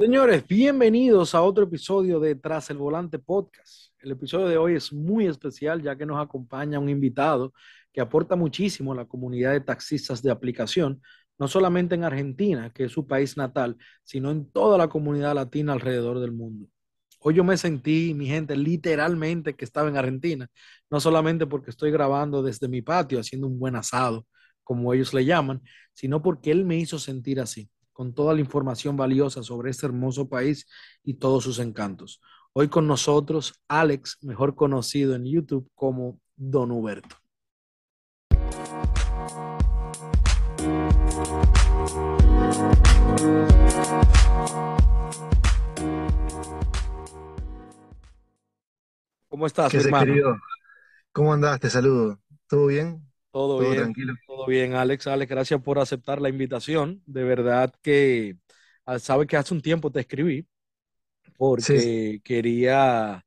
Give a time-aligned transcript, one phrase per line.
[0.00, 3.92] Señores, bienvenidos a otro episodio de Tras el Volante Podcast.
[3.98, 7.52] El episodio de hoy es muy especial ya que nos acompaña un invitado
[7.92, 11.02] que aporta muchísimo a la comunidad de taxistas de aplicación,
[11.38, 15.74] no solamente en Argentina, que es su país natal, sino en toda la comunidad latina
[15.74, 16.66] alrededor del mundo.
[17.18, 20.48] Hoy yo me sentí, mi gente, literalmente que estaba en Argentina,
[20.88, 24.26] no solamente porque estoy grabando desde mi patio haciendo un buen asado,
[24.64, 25.60] como ellos le llaman,
[25.92, 27.68] sino porque él me hizo sentir así
[28.00, 30.66] con toda la información valiosa sobre este hermoso país
[31.04, 32.22] y todos sus encantos.
[32.54, 37.14] Hoy con nosotros Alex, mejor conocido en YouTube como Don Huberto.
[49.28, 50.06] ¿Cómo estás, hermano?
[50.06, 50.36] Querido?
[51.12, 51.60] ¿Cómo andás?
[51.60, 52.18] Te saludo.
[52.48, 53.09] ¿Todo bien?
[53.30, 54.14] Todo, bien, tranquilo.
[54.26, 55.06] Todo bien, Alex.
[55.06, 57.02] Alex, gracias por aceptar la invitación.
[57.06, 58.36] De verdad que
[58.86, 60.46] ah, sabes que hace un tiempo te escribí
[61.36, 63.24] porque quería,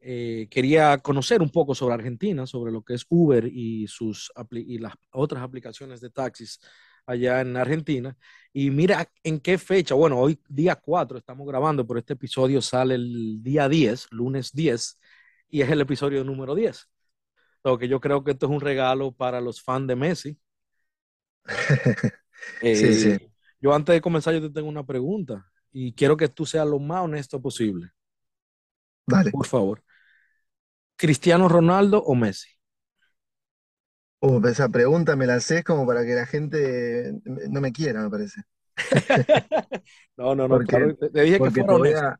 [0.00, 4.78] eh, quería conocer un poco sobre Argentina, sobre lo que es Uber y, sus, y
[4.78, 6.60] las otras aplicaciones de taxis
[7.06, 8.16] allá en Argentina.
[8.52, 12.94] Y mira en qué fecha, bueno, hoy día 4 estamos grabando, pero este episodio sale
[12.94, 14.98] el día 10, lunes 10,
[15.48, 16.88] y es el episodio número 10
[17.62, 20.38] que yo creo que esto es un regalo para los fans de Messi.
[22.62, 23.08] sí, sí.
[23.10, 23.30] Eh,
[23.60, 26.78] yo antes de comenzar, yo te tengo una pregunta y quiero que tú seas lo
[26.78, 27.90] más honesto posible.
[29.06, 29.30] Dale.
[29.30, 29.82] Por favor.
[30.96, 32.48] ¿Cristiano Ronaldo o Messi?
[34.20, 37.14] Uh, esa pregunta me la haces como para que la gente
[37.48, 38.42] no me quiera, me parece.
[40.16, 42.18] no, no, no, te, dije que fuera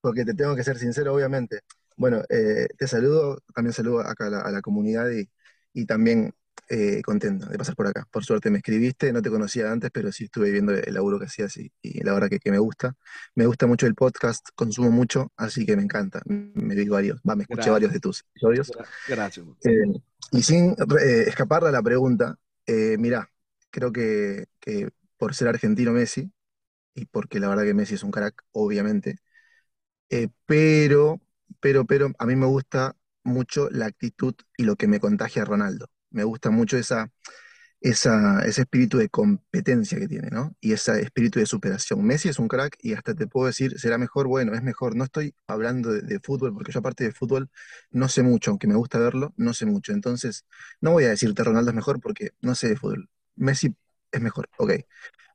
[0.00, 1.60] porque te tengo que ser sincero, obviamente.
[2.00, 5.10] Bueno, eh, te saludo, también saludo acá a la, comunidad
[5.74, 6.32] y, también
[6.70, 8.08] eh, contento de pasar por acá.
[8.10, 11.26] Por suerte me escribiste, no te conocía antes, pero sí estuve viendo el laburo que
[11.26, 11.70] hacías y,
[12.02, 12.94] la verdad que, me gusta.
[13.34, 16.22] Me gusta mucho el podcast, consumo mucho, así que me encanta.
[16.24, 18.72] Me vi varios, va, me escuché varios de tus episodios.
[19.06, 19.46] Gracias.
[19.64, 20.00] Eh,
[20.32, 20.74] y sin
[21.26, 22.34] escapar a la pregunta,
[22.96, 23.30] mirá,
[23.68, 24.88] creo que, que
[25.18, 26.32] por ser argentino Messi,
[26.94, 29.18] y porque la verdad que Messi es un crack, obviamente,
[30.46, 31.20] pero
[31.60, 35.44] pero, pero a mí me gusta mucho la actitud y lo que me contagia a
[35.44, 35.88] Ronaldo.
[36.10, 37.10] Me gusta mucho esa,
[37.80, 40.54] esa, ese espíritu de competencia que tiene, ¿no?
[40.60, 42.04] Y ese espíritu de superación.
[42.04, 44.96] Messi es un crack y hasta te puedo decir, será mejor, bueno, es mejor.
[44.96, 47.50] No estoy hablando de, fútbol, porque yo aparte de fútbol
[47.90, 49.92] no sé mucho, aunque me gusta verlo, no sé mucho.
[49.92, 50.44] Entonces,
[50.80, 53.08] no voy a decirte Ronaldo es mejor porque no sé de fútbol.
[53.36, 53.74] Messi
[54.12, 54.72] es mejor, ok.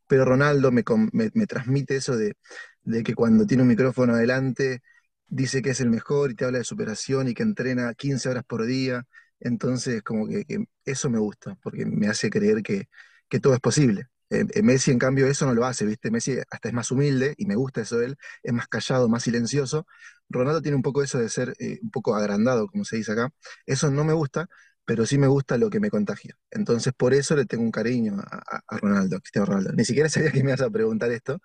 [0.08, 0.84] Pero Ronaldo me,
[1.14, 2.38] me, transmite eso de,
[2.84, 4.82] de que cuando tiene un micrófono adelante
[5.28, 8.44] dice que es el mejor y te habla de superación y que entrena 15 horas
[8.46, 9.06] por día.
[9.40, 10.46] Entonces, como que,
[10.86, 12.88] eso me gusta, porque me hace creer que,
[13.42, 14.08] todo es posible.
[14.30, 16.10] Eh, eh, Messi, en cambio, eso no lo hace, ¿viste?
[16.10, 19.24] Messi hasta es más humilde y me gusta eso de él, es más callado, más
[19.24, 19.86] silencioso.
[20.30, 23.30] Ronaldo tiene un poco eso de ser eh, un poco agrandado, como se dice acá.
[23.66, 24.48] Eso no me gusta,
[24.86, 26.38] pero sí me gusta lo que me contagia.
[26.52, 29.74] Entonces, por eso le tengo un cariño a, Ronaldo, a Cristiano Ronaldo.
[29.74, 31.40] Ni siquiera sabía que me ibas a preguntar esto,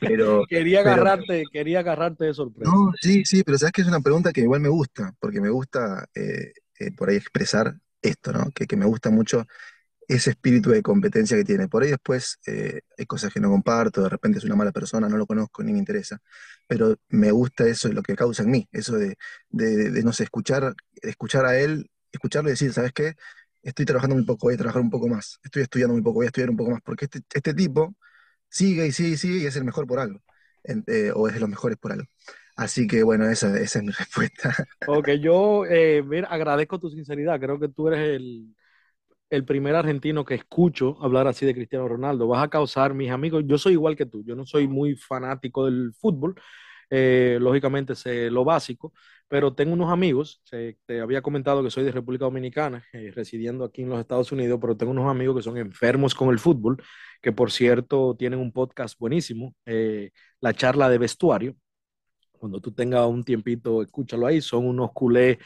[0.00, 0.44] pero...
[0.48, 2.70] quería agarrarte, quería agarrarte de sorpresa.
[2.70, 5.50] No, sí, sí, pero sabes que es una pregunta que igual me gusta, porque me
[5.50, 8.50] gusta eh, eh, por ahí expresar esto, ¿no?
[8.50, 9.46] Que, me gusta mucho
[10.08, 11.68] ese espíritu de competencia que tiene.
[11.68, 15.08] Por ahí después eh, hay cosas que no comparto, de repente es una mala persona,
[15.08, 16.18] no lo conozco ni me interesa,
[16.66, 19.16] pero me gusta eso, lo que causa en mí, eso de,
[19.50, 23.14] de no sé, escuchar, escuchar a él escucharlo y decir, ¿sabes qué?
[23.62, 25.38] Estoy trabajando muy poco, voy a trabajar un poco más.
[25.44, 26.82] Estoy estudiando muy poco, voy a estudiar un poco más.
[26.84, 27.94] Porque este, este tipo
[28.50, 30.22] sigue y sigue y sigue y es el mejor por algo.
[30.64, 32.06] Eh, o es de los mejores por algo.
[32.56, 34.56] Así que bueno, esa, esa es mi respuesta.
[34.84, 37.38] Ok, yo eh, agradezco tu sinceridad.
[37.40, 38.54] Creo que tú eres el,
[39.30, 42.28] el primer argentino que escucho hablar así de Cristiano Ronaldo.
[42.28, 44.24] Vas a causar, mis amigos, yo soy igual que tú.
[44.24, 46.36] Yo no soy muy fanático del fútbol.
[46.94, 48.92] Eh, lógicamente sé lo básico,
[49.26, 50.42] pero tengo unos amigos,
[50.84, 54.58] te había comentado que soy de República Dominicana, eh, residiendo aquí en los Estados Unidos,
[54.60, 56.82] pero tengo unos amigos que son enfermos con el fútbol,
[57.22, 60.10] que por cierto tienen un podcast buenísimo, eh,
[60.40, 61.56] la charla de vestuario.
[62.32, 65.38] Cuando tú tengas un tiempito, escúchalo ahí, son unos culés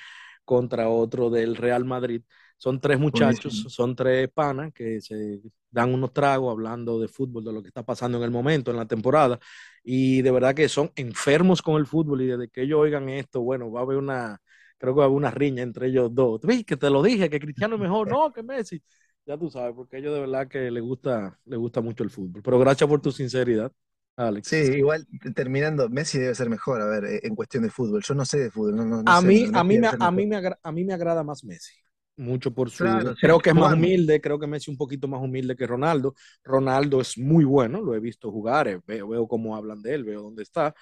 [0.44, 2.23] contra otro del Real Madrid.
[2.56, 7.53] Son tres muchachos, son tres panas que se dan unos tragos hablando de fútbol, de
[7.53, 9.38] lo que está pasando en el momento, en la temporada,
[9.85, 13.43] y de verdad que son enfermos con el fútbol y desde que ellos oigan esto,
[13.43, 14.41] bueno, va a haber una,
[14.79, 16.41] creo que va a haber una riña entre ellos dos.
[16.43, 16.64] ¿Ves?
[16.64, 18.82] Que te lo dije, que Cristiano es mejor, no, que Messi.
[19.26, 22.11] Ya tú sabes, porque a ellos de verdad que les gusta, les gusta mucho el
[22.11, 22.43] fútbol.
[22.43, 23.70] Pero gracias por tu sinceridad.
[24.17, 24.49] Alex.
[24.49, 28.02] Sí, igual terminando, Messi debe ser mejor, a ver, eh, en cuestión de fútbol.
[28.02, 29.02] Yo no sé de fútbol.
[29.05, 31.75] a, mí, a, mí me, a, mí me a mí me agrada más Messi.
[32.17, 32.85] Mucho por su...
[32.85, 35.67] Claro, sí, creo que es más humilde, creo que Messi un poquito más humilde que
[35.67, 36.15] Ronaldo.
[36.43, 40.05] Ronaldo es muy bueno, lo he visto jugar, eh, veo, veo cómo hablan de él,
[40.05, 40.75] veo dónde está,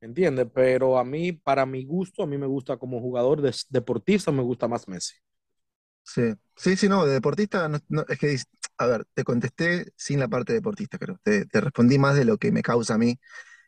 [0.00, 0.46] ¿entiendes?
[0.54, 4.42] Pero a mí, para mi gusto, a mí me gusta como jugador de, deportista, me
[4.42, 5.14] gusta más Messi.
[6.04, 8.36] Sí, sí, sí, no, de deportista, no, no, es que,
[8.78, 11.18] a ver, te contesté sin la parte deportista, creo.
[11.22, 13.18] Te, te respondí más de lo que me causa a mí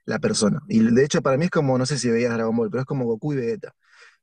[0.04, 0.60] la persona.
[0.68, 2.86] Y de hecho, para mí es como, no sé si veías Dragon Ball, pero es
[2.86, 3.74] como Goku y Vegeta.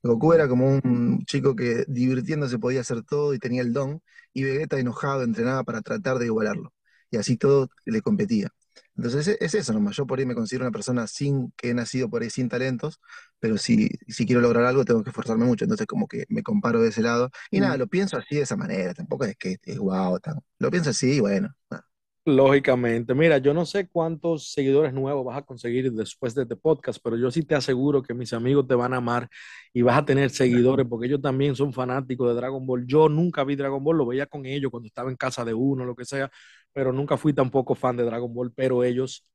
[0.03, 4.01] Goku era como un chico que divirtiéndose podía hacer todo y tenía el don,
[4.33, 6.74] y Vegeta enojado entrenaba para tratar de igualarlo.
[7.12, 8.50] Y así todo le competía.
[8.95, 9.95] Entonces es, es eso nomás.
[9.95, 13.00] Yo por ahí me considero una persona sin que he nacido por ahí sin talentos,
[13.39, 15.65] pero si, si quiero lograr algo tengo que esforzarme mucho.
[15.65, 17.30] Entonces como que me comparo de ese lado.
[17.51, 18.94] Y nada, lo pienso así de esa manera.
[18.94, 21.54] Tampoco es que es guau, tan- lo pienso así y bueno.
[21.69, 21.86] nada.
[22.23, 27.00] Lógicamente, mira, yo no sé cuántos seguidores nuevos vas a conseguir después de este podcast,
[27.03, 29.27] pero yo sí te aseguro que mis amigos te van a amar
[29.73, 32.85] y vas a tener seguidores porque ellos también son fanáticos de Dragon Ball.
[32.85, 35.83] Yo nunca vi Dragon Ball, lo veía con ellos cuando estaba en casa de uno,
[35.83, 36.29] lo que sea,
[36.71, 39.27] pero nunca fui tampoco fan de Dragon Ball, pero ellos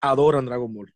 [0.00, 0.94] adoran Dragon Ball.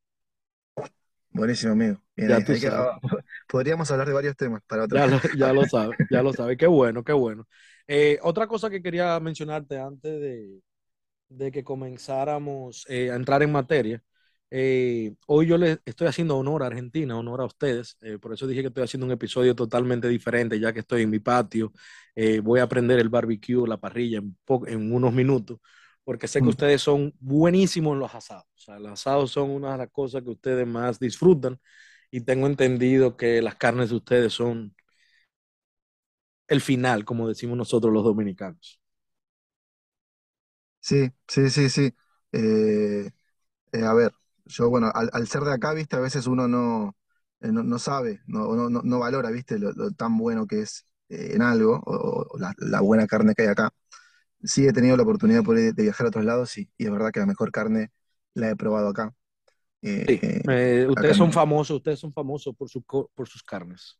[1.30, 2.02] Buenísimo, amigo.
[2.16, 2.98] Que- ah,
[3.48, 5.12] podríamos hablar de varios temas para otra ya vez.
[5.12, 6.56] lo, ya lo sabes, ya lo sabes.
[6.58, 7.46] Qué bueno, qué bueno.
[7.86, 10.60] Eh, otra cosa que quería mencionarte antes de
[11.28, 14.02] de que comenzáramos eh, a entrar en materia.
[14.50, 18.46] Eh, hoy yo les estoy haciendo honor a Argentina, honor a ustedes, eh, por eso
[18.46, 21.72] dije que estoy haciendo un episodio totalmente diferente, ya que estoy en mi patio,
[22.14, 24.36] eh, voy a aprender el barbecue, la parrilla en,
[24.68, 25.58] en unos minutos,
[26.02, 26.50] porque sé que Mm.
[26.50, 30.22] ustedes son buenísimos en los asados, o sea, los asados son una de las cosas
[30.22, 31.60] que ustedes más disfrutan
[32.10, 34.74] y tengo entendido que las carnes de ustedes son
[36.48, 38.80] el final, como decimos nosotros los dominicanos.
[40.80, 41.94] Sí, sí, sí, sí.
[42.32, 43.10] Eh,
[43.72, 44.12] eh, a ver,
[44.46, 46.96] yo, bueno, al, al ser de acá, viste, a veces uno no,
[47.40, 50.62] eh, no, no sabe, no, no, no- no valora, viste, lo, lo tan bueno que
[50.62, 53.70] es eh, en algo, o, o la, la buena carne que hay acá.
[54.44, 56.92] Sí he tenido la oportunidad por ahí de viajar a otros lados y, y es
[56.92, 57.92] verdad que la mejor carne
[58.34, 59.14] la he probado acá.
[59.82, 63.10] Eh, Sí, eh, eh, acá ustedes son en- famosos, ustedes son famosos por, su, co-
[63.14, 63.98] por sus carnes.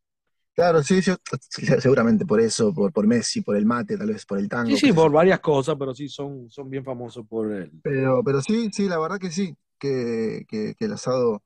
[0.58, 1.12] Claro, sí, sí,
[1.50, 4.76] sí, seguramente por eso, por, por Messi, por el mate, tal vez por el Sí,
[4.76, 7.72] tango, sí, sé por varias cosas, pero sí son, son bien famosos por el...
[7.82, 11.42] Pero, pero sí, sí, la verdad que sí, que, que, que el asado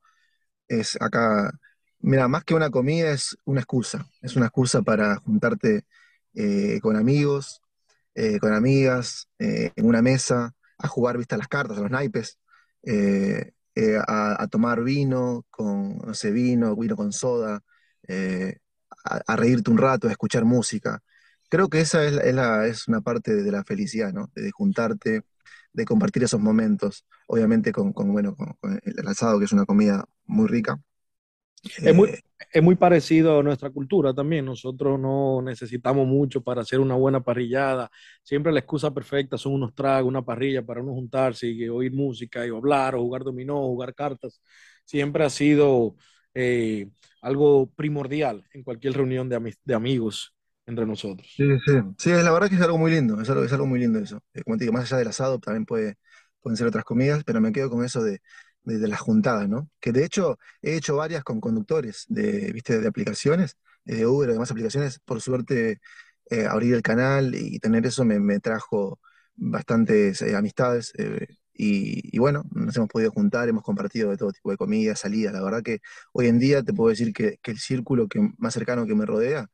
[0.67, 1.51] es acá,
[1.99, 5.85] mira, más que una comida es una excusa, es una excusa para juntarte
[6.35, 7.61] eh, con amigos,
[8.15, 11.91] eh, con amigas, eh, en una mesa, a jugar, viste, a las cartas, a los
[11.91, 12.39] naipes,
[14.07, 17.61] a, a tomar vino con, no sé, vino, vino con soda,
[19.03, 21.01] a, a reírte un rato, a escuchar música.
[21.49, 24.31] Creo que esa es, la- es, la- es una parte de, la felicidad, ¿no?
[24.35, 25.23] De, juntarte,
[25.73, 29.65] de compartir esos momentos, obviamente con, con, bueno, con, con el asado, que es una
[29.65, 30.79] comida muy rica.
[31.83, 32.21] Es muy, Eh,
[32.51, 34.45] es muy parecido a nuestra cultura también.
[34.45, 37.89] Nosotros no necesitamos mucho para hacer una buena parrillada.
[38.23, 42.45] Siempre la excusa perfecta son unos tragos, una parrilla para uno juntarse y oír música
[42.45, 44.41] y hablar o jugar dominó, jugar cartas.
[44.85, 45.95] Siempre ha sido
[46.35, 46.89] eh,
[47.21, 50.35] algo primordial en cualquier reunión de, ami- de amigos
[50.65, 51.27] entre nosotros.
[51.35, 53.79] Sí, sí, sí, la verdad que es algo muy lindo, es algo, es algo muy
[53.79, 54.21] lindo eso.
[54.35, 55.97] Eh, como te digo, más allá del asado también puede,
[56.41, 58.21] pueden ser otras comidas, pero me quedo con eso de,
[58.63, 59.67] de, las juntadas, ¿no?
[59.79, 62.79] Que de hecho he hecho varias con conductores de, ¿viste?
[62.79, 64.99] de aplicaciones, eh, de Uber o demás aplicaciones.
[64.99, 65.79] Por suerte,
[66.29, 68.99] eh, abrir el canal y tener eso me, me trajo
[69.35, 70.93] bastantes amistades.
[71.53, 75.33] Y, y bueno, nos hemos podido juntar, hemos compartido de todo tipo de comidas, salidas.
[75.33, 75.79] La verdad que
[76.13, 79.05] hoy en día te puedo decir que, que el círculo que, más cercano que me
[79.05, 79.49] rodea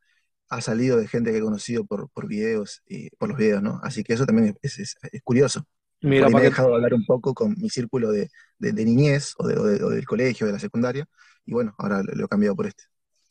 [0.49, 3.79] ha salido de gente que he conocido por, por videos y por los videos, ¿no?
[3.83, 5.65] Así que eso también es, es- es curioso.
[6.01, 9.33] Mira, me he que dejado hablar un poco con mi círculo de, de- de niñez
[9.37, 11.07] o, de- o o del colegio, de la secundaria,
[11.45, 12.85] y bueno, ahora lo, lo he cambiado por este.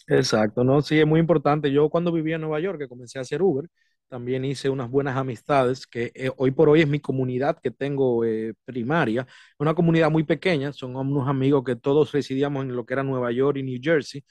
[0.06, 0.80] Exacto, ¿no?
[0.80, 1.70] Sí, es muy importante.
[1.70, 3.68] Yo cuando vivía en Nueva York, que comencé a hacer Uber,
[4.08, 8.24] también hice unas buenas amistades, que eh, hoy por hoy es mi comunidad que tengo
[8.24, 9.26] eh, primaria,
[9.58, 13.32] una comunidad muy pequeña, son unos amigos que todos residíamos en lo que era Nueva
[13.32, 14.24] York y New Jersey,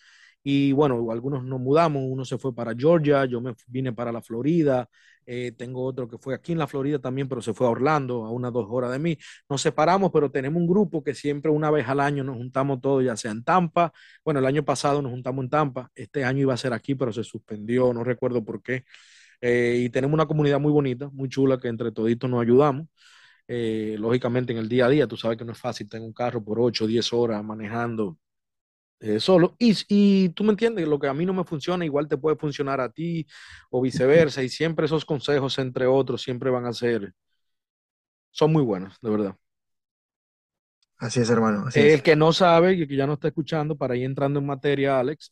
[0.43, 4.22] y bueno, algunos nos mudamos, uno se fue para Georgia, yo me vine para la
[4.22, 4.88] Florida,
[5.25, 8.25] eh, tengo otro que fue aquí en la Florida también, pero se fue a Orlando,
[8.25, 9.17] a unas dos horas de mí.
[9.50, 13.03] Nos separamos, pero tenemos un grupo que siempre una vez al año nos juntamos todos,
[13.03, 13.91] ya sea en Tampa,
[14.24, 17.12] bueno, el año pasado nos juntamos en Tampa, este año iba a ser aquí, pero
[17.12, 18.86] se suspendió, no recuerdo por qué.
[19.41, 22.88] Eh, y tenemos una comunidad muy bonita, muy chula, que entre toditos nos ayudamos.
[23.48, 26.13] Eh, lógicamente en el día a día, tú sabes que no es fácil tener un
[26.13, 28.17] carro por 8 o 10 horas manejando
[29.00, 29.56] eh, solo.
[29.60, 32.38] Y, y tú me entiendes, lo que a mí no me funciona, igual te puede
[32.38, 33.27] funcionar a ti
[33.72, 34.44] o viceversa.
[34.44, 37.13] Y siempre esos consejos, entre otros, siempre van a ser,
[38.32, 39.36] son muy buenos, de verdad.
[41.00, 42.03] Así es, hermano, así El es.
[42.03, 45.32] que no sabe y que ya no está escuchando, para ir entrando en materia, Alex,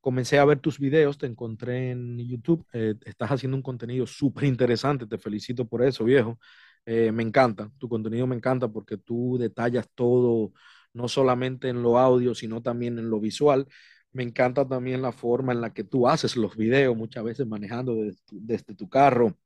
[0.00, 4.44] comencé a ver tus videos, te encontré en YouTube, eh, estás haciendo un contenido súper
[4.44, 6.38] interesante, te felicito por eso, viejo.
[6.86, 10.52] Eh, me encanta, tu contenido me encanta porque tú detallas todo,
[10.94, 13.66] no solamente en lo audio, sino también en lo visual.
[14.12, 17.94] Me encanta también la forma en la que tú haces los videos, muchas veces manejando
[17.94, 19.36] desde, desde tu carro,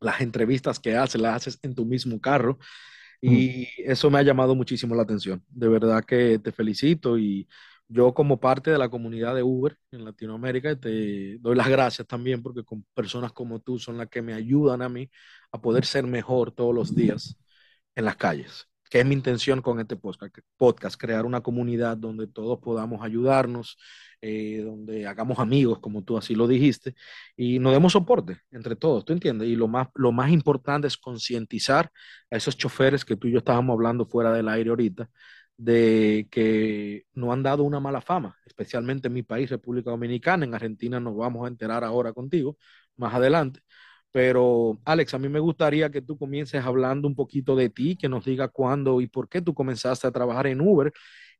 [0.00, 2.58] las entrevistas que haces, las haces en tu mismo carro.
[3.20, 5.44] Y eso me ha llamado muchísimo la atención.
[5.48, 7.48] De verdad que te felicito y
[7.92, 12.42] yo como parte de la comunidad de Uber en Latinoamérica te doy las gracias también
[12.42, 15.10] porque con personas como tú son las que me ayudan a mí
[15.52, 17.38] a poder ser mejor todos los días
[17.94, 22.58] en las calles que es mi intención con este podcast, crear una comunidad donde todos
[22.58, 23.78] podamos ayudarnos,
[24.20, 26.94] eh, donde hagamos amigos, como tú así lo dijiste,
[27.34, 29.48] y nos demos soporte entre todos, ¿tú entiendes?
[29.48, 31.90] Y lo más, lo más importante es concientizar
[32.30, 35.08] a esos choferes que tú y yo estábamos hablando fuera del aire ahorita,
[35.64, 40.54] de que no han dado una mala fama, especialmente en mi país, República Dominicana, en
[40.54, 42.56] Argentina nos vamos a enterar ahora contigo,
[42.96, 43.60] más adelante,
[44.12, 48.08] pero, Alex, a mí me gustaría que tú comiences hablando un poquito de ti, que
[48.10, 50.92] nos diga cuándo y por qué tú comenzaste a trabajar en Uber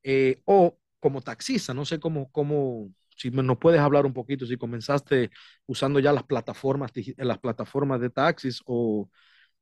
[0.02, 1.74] eh, o como taxista.
[1.74, 5.30] No sé cómo, cómo, si nos puedes hablar un poquito, si comenzaste
[5.66, 9.10] usando ya las plataformas, las plataformas de taxis o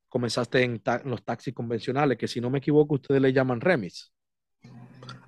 [0.08, 4.12] comenzaste en, los taxis convencionales, que si no me equivoco, ustedes le llaman remis.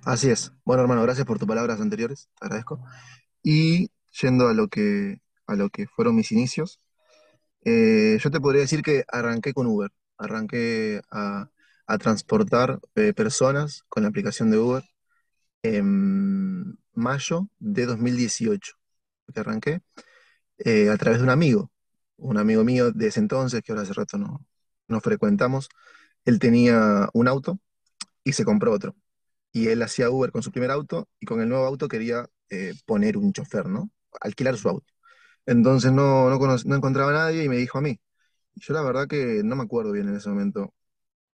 [0.05, 0.51] Así es.
[0.65, 2.83] Bueno, hermano, gracias por tus palabras anteriores, te agradezco.
[3.41, 3.89] Y
[4.21, 6.79] yendo a lo que, a lo que fueron mis inicios,
[7.65, 11.49] eh, yo te podría decir que arranqué con Uber, arranqué a,
[11.99, 14.83] transportar eh, personas con la aplicación de Uber
[15.63, 18.73] en mayo de 2018,
[19.33, 19.81] que arranqué
[20.59, 21.71] eh, a través de un amigo,
[22.17, 24.45] un amigo mío de ese entonces, que ahora hace rato no,
[24.87, 25.69] no frecuentamos,
[26.25, 27.59] él tenía un auto
[28.23, 28.95] y se compró otro.
[29.53, 32.27] Y él hacía Uber con su primer auto y con el nuevo auto quería
[32.85, 33.89] poner un chofer, ¿no?
[34.21, 34.93] Alquilar su auto.
[35.45, 37.99] Entonces no, no, encontraba a nadie y me dijo a mí.
[38.55, 40.73] Yo la verdad que no me acuerdo bien en ese momento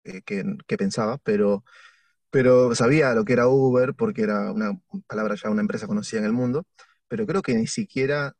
[0.04, 1.64] eh, qué, pensaba, pero,
[2.32, 6.28] pero sabía lo que era Uber porque era una palabra ya, una empresa conocida en
[6.28, 6.66] el mundo,
[7.08, 8.36] pero creo que ni siquiera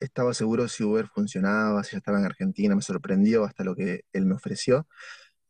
[0.00, 4.02] estaba seguro si Uber funcionaba, si ya estaba en Argentina, me sorprendió hasta lo que
[4.12, 4.86] él me ofreció.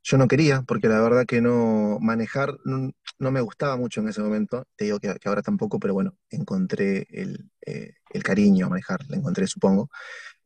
[0.09, 2.93] Yo no quería, porque la verdad que no manejar no,
[3.33, 4.65] me gustaba mucho en ese momento.
[4.77, 9.47] Te digo que, ahora tampoco, pero bueno, encontré el, eh, cariño a manejar, lo encontré,
[9.49, 9.91] supongo,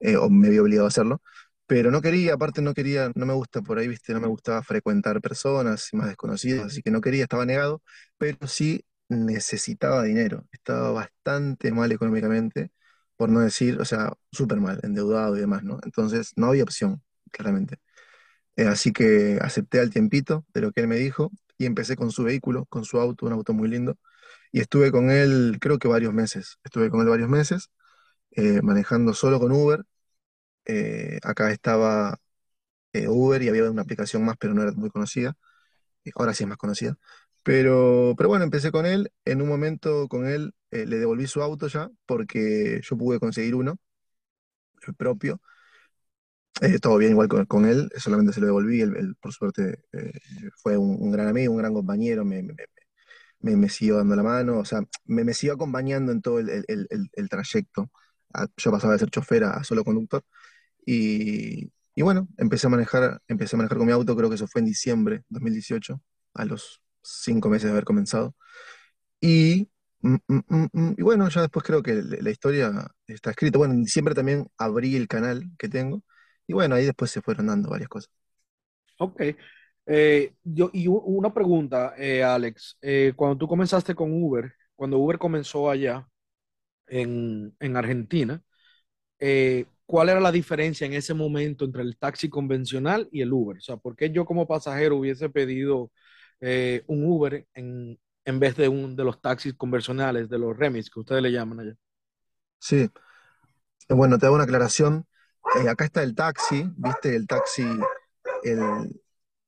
[0.00, 1.22] eh, o me había obligado a hacerlo.
[1.66, 4.62] Pero no quería, aparte no quería, no me gusta por ahí, viste, no me gustaba
[4.62, 7.82] frecuentar personas más desconocidas, así que no quería, estaba negado,
[8.18, 10.46] pero sí necesitaba dinero.
[10.52, 12.72] Estaba bastante mal económicamente,
[13.16, 15.80] por no decir, o sea, súper mal, endeudado y demás, ¿no?
[15.84, 17.02] Entonces no había opción,
[17.32, 17.78] claramente.
[18.56, 22.10] Eh, así que acepté al tiempito de lo que él me dijo y empecé con
[22.12, 23.96] su vehículo, con su auto, un auto muy lindo.
[24.52, 26.58] Y estuve con él, creo que varios meses.
[26.64, 27.70] Estuve con él varios meses,
[28.32, 29.84] eh, manejando solo con Uber.
[30.66, 32.18] Eh, acá estaba
[33.08, 35.34] Uber y había una aplicación más, pero no era muy conocida.
[36.14, 36.96] Ahora sí es más conocida.
[37.42, 39.12] Pero, pero bueno, empecé con él.
[39.24, 43.78] En un momento con él le devolví su auto ya, porque yo pude conseguir uno,
[44.86, 45.40] el propio
[46.60, 50.12] eh, todo bien igual con, él, solamente se lo devolví, él, por suerte eh,
[50.62, 52.42] fue un, gran amigo, un gran compañero, me,
[53.40, 57.90] me, siguió dando la mano, o sea, me, siguió acompañando en todo el, trayecto.
[58.34, 60.22] Ah, yo pasaba de ser chofer a, solo conductor.
[60.86, 61.70] Y,
[62.02, 64.66] bueno, empecé a manejar, empecé a manejar con mi auto, creo que eso fue en
[64.66, 66.00] diciembre de 2018,
[66.34, 68.34] a los cinco meses de haber comenzado.
[69.20, 69.70] Y,
[70.02, 72.72] mm, mm, mm, y bueno, ya después creo que la historia
[73.06, 73.58] está escrita.
[73.58, 76.02] Bueno, en diciembre también abrí el canal que tengo
[76.50, 78.10] y bueno, ahí después se fueron dando varias cosas.
[78.98, 79.22] Ok.
[79.86, 82.78] Eh, yo, y una pregunta, eh, Alex.
[82.82, 86.06] Eh, cuando tú comenzaste con Uber, cuando Uber comenzó allá
[86.88, 88.42] en, en Argentina,
[89.86, 93.58] ¿cuál era la diferencia en ese momento entre el taxi convencional y el Uber?
[93.58, 95.90] O sea, ¿por qué yo como pasajero hubiese pedido
[96.86, 101.00] un Uber en, en vez de un de los taxis convencionales, de los remis que
[101.00, 101.74] ustedes le llaman allá?
[102.58, 102.90] Sí.
[103.88, 105.06] Bueno, te hago una aclaración.
[105.56, 107.14] Eh, acá está el taxi, ¿viste?
[107.14, 107.66] El taxi,
[108.42, 109.02] el...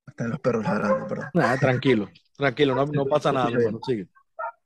[0.07, 1.59] Están los perros ladrando, perdón.
[1.59, 4.09] tranquilo, tranquilo, no, pasa nada, hermano, sigue.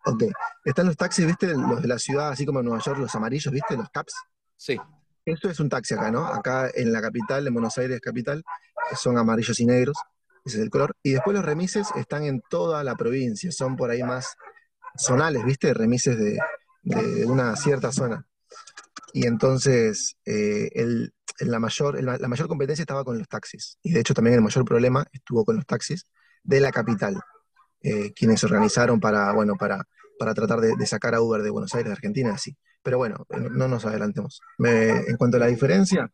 [0.07, 0.25] Ok.
[0.65, 1.49] Están los taxis, ¿viste?
[1.49, 3.77] Los de la ciudad, así como en Nueva York, los amarillos, ¿viste?
[3.77, 4.15] Los caps.
[4.57, 4.79] Sí.
[5.25, 6.25] Esto es un taxi acá, ¿no?
[6.27, 8.43] Acá en la capital, en Buenos Aires capital,
[8.97, 9.97] son amarillos y negros,
[10.45, 10.97] ese es el color.
[11.03, 14.37] Y después los remises están en toda la provincia, son por ahí más
[14.97, 15.75] zonales, ¿viste?
[15.75, 16.39] Remises de,
[16.83, 18.25] de una cierta zona.
[19.17, 23.79] Y entonces eh, el, la, mayor, la mayor competencia estaba con los taxis.
[23.83, 26.05] Y de hecho también el mayor problema estuvo con los taxis
[26.43, 27.19] de la capital,
[27.81, 29.87] eh, quienes se organizaron para, bueno, para
[30.19, 32.59] para tratar de, sacar a Uber de Buenos Aires, de Argentina, sí.
[32.83, 34.43] Pero bueno, no, no nos adelantemos.
[34.59, 36.11] En cuanto a la diferencia,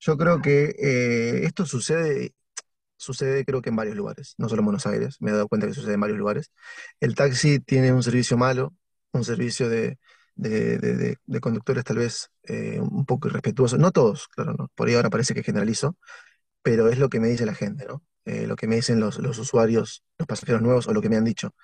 [0.00, 2.34] yo creo que eh, esto sucede,
[2.96, 5.66] sucede creo que en varios lugares, no solo en Buenos Aires, me he dado cuenta
[5.66, 6.50] que sucede en varios lugares.
[7.00, 8.74] El taxi tiene un servicio malo,
[9.12, 9.98] un servicio de,
[10.36, 14.88] de, de- de- conductores tal vez eh, un poco irrespetuosos, no todos, claro, no, por
[14.88, 15.96] ahí ahora parece que generalizo,
[16.62, 18.02] pero es lo que me dice la gente, ¿no?
[18.26, 21.16] Eh, lo que me dicen los, los usuarios, los pasajeros nuevos o lo que me
[21.16, 21.54] han dicho.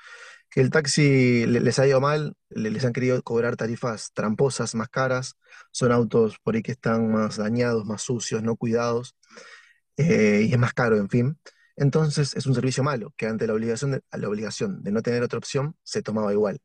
[0.50, 4.74] Que el taxi le- les ha ido mal, le- les han querido cobrar tarifas tramposas,
[4.74, 5.36] más caras,
[5.72, 9.16] son autos por ahí que están más dañados, más sucios, no cuidados,
[9.96, 11.38] eh, y es más caro, en fin.
[11.76, 15.22] Entonces es un servicio malo, que ante la obligación de, la obligación de no tener
[15.22, 16.60] otra opción, se tomaba igual.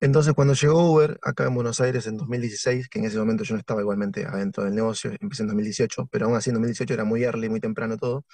[0.00, 3.54] Entonces, cuando llegó Uber acá en Buenos Aires en 2016, que en ese momento yo
[3.54, 7.04] no estaba igualmente adentro del negocio, empecé en 2018, pero aún así en 2018 era
[7.04, 8.24] muy early, muy temprano todo,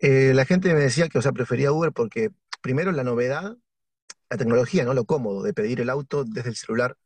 [0.00, 2.30] eh, la gente me decía que, o sea, prefería Uber porque,
[2.62, 3.56] primero, la novedad,
[4.30, 4.94] la tecnología, ¿no?
[4.94, 6.96] Lo cómodo de pedir el auto desde el celular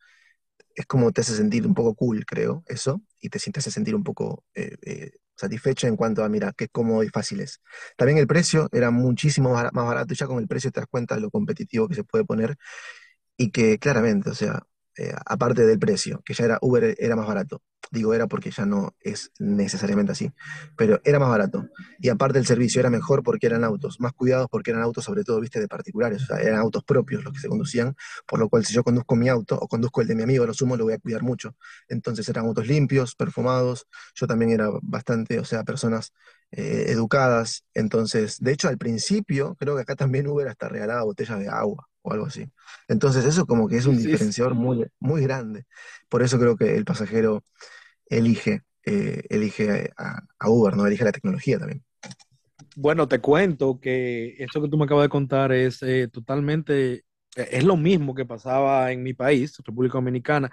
[0.74, 3.94] es como te hace sentir un poco cool, creo, eso, y te, te hace sentir
[3.94, 7.60] un poco eh, eh, satisfecho en cuanto a, mira, qué cómodo y fácil es.
[7.96, 11.14] También el precio era muchísimo más barato, y ya con el precio te das cuenta
[11.14, 12.56] de lo competitivo que se puede poner
[13.36, 14.62] y que claramente, o sea,
[14.98, 18.64] eh, aparte del precio, que ya era Uber era más barato, digo era porque ya
[18.66, 20.32] no es necesariamente así,
[20.76, 21.66] pero era más barato.
[21.98, 25.22] Y aparte el servicio era mejor porque eran autos, más cuidados porque eran autos sobre
[25.24, 27.94] todo, viste, de particulares, o sea, eran autos propios los que se conducían,
[28.26, 30.54] por lo cual si yo conduzco mi auto o conduzco el de mi amigo, lo
[30.54, 31.54] sumo lo voy a cuidar mucho.
[31.88, 36.12] Entonces eran autos limpios, perfumados, yo también era bastante, o sea, personas
[36.52, 41.38] eh, educadas, entonces, de hecho al principio, creo que acá también Uber hasta regalaba botellas
[41.40, 42.50] de agua o algo así.
[42.88, 45.64] Entonces eso como que es un sí, diferenciador muy, muy grande.
[46.08, 47.44] Por eso creo que el pasajero
[48.08, 50.86] elige, eh, elige a, a Uber, ¿no?
[50.86, 51.84] Elige la tecnología también.
[52.74, 57.64] Bueno, te cuento que esto que tú me acabas de contar es eh, totalmente, es
[57.64, 60.50] lo mismo que pasaba en mi país, República Dominicana,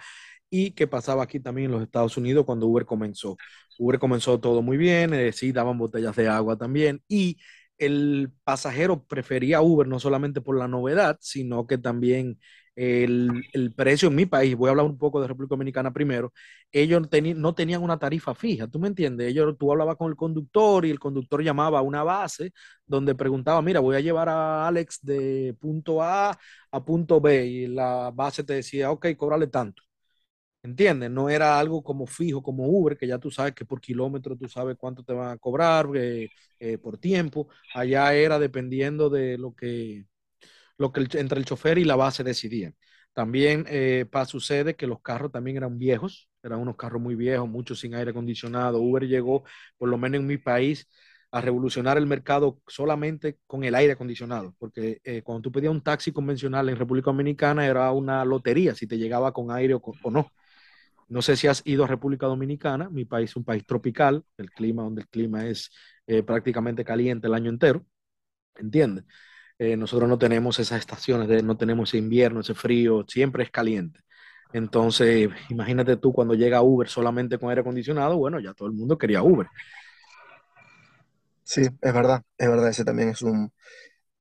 [0.53, 3.37] y que pasaba aquí también en los Estados Unidos cuando Uber comenzó.
[3.77, 7.37] Uber comenzó todo muy bien, eh, sí, daban botellas de agua también, y
[7.77, 12.39] el pasajero prefería Uber no solamente por la novedad, sino que también
[12.75, 16.33] el, el precio en mi país, voy a hablar un poco de República Dominicana primero,
[16.71, 19.27] ellos teni- no tenían una tarifa fija, ¿tú me entiendes?
[19.29, 22.51] Ellos, tú hablabas con el conductor y el conductor llamaba a una base
[22.85, 26.37] donde preguntaba, mira, voy a llevar a Alex de punto A
[26.71, 29.83] a punto B y la base te decía, ok, cóbrale tanto.
[30.63, 31.11] ¿Entiendes?
[31.11, 34.47] No era algo como fijo, como Uber, que ya tú sabes que por kilómetro tú
[34.47, 37.49] sabes cuánto te van a cobrar eh, eh, por tiempo.
[37.73, 40.05] Allá era dependiendo de lo que,
[40.77, 42.75] lo que entre el chofer y la base decidían.
[43.13, 47.79] También eh, sucede que los carros también eran viejos, eran unos carros muy viejos, muchos
[47.81, 48.79] sin aire acondicionado.
[48.81, 49.43] Uber llegó,
[49.77, 50.87] por lo menos en mi país,
[51.31, 55.81] a revolucionar el mercado solamente con el aire acondicionado, porque eh, cuando tú pedías un
[55.81, 60.31] taxi convencional en República Dominicana era una lotería si te llegaba con aire o no.
[61.07, 64.51] No sé si has ido a República Dominicana, mi país es un país tropical, el
[64.51, 65.71] clima donde el clima es
[66.07, 67.85] eh, prácticamente caliente el año entero,
[68.55, 69.05] ¿entiendes?
[69.59, 73.51] Eh, nosotros no tenemos esas estaciones, de, no tenemos ese invierno, ese frío, siempre es
[73.51, 73.99] caliente.
[74.51, 78.97] Entonces, imagínate tú cuando llega Uber solamente con aire acondicionado, bueno, ya todo el mundo
[78.97, 79.47] quería Uber.
[81.43, 83.51] Sí, es verdad, es verdad, ese también es un,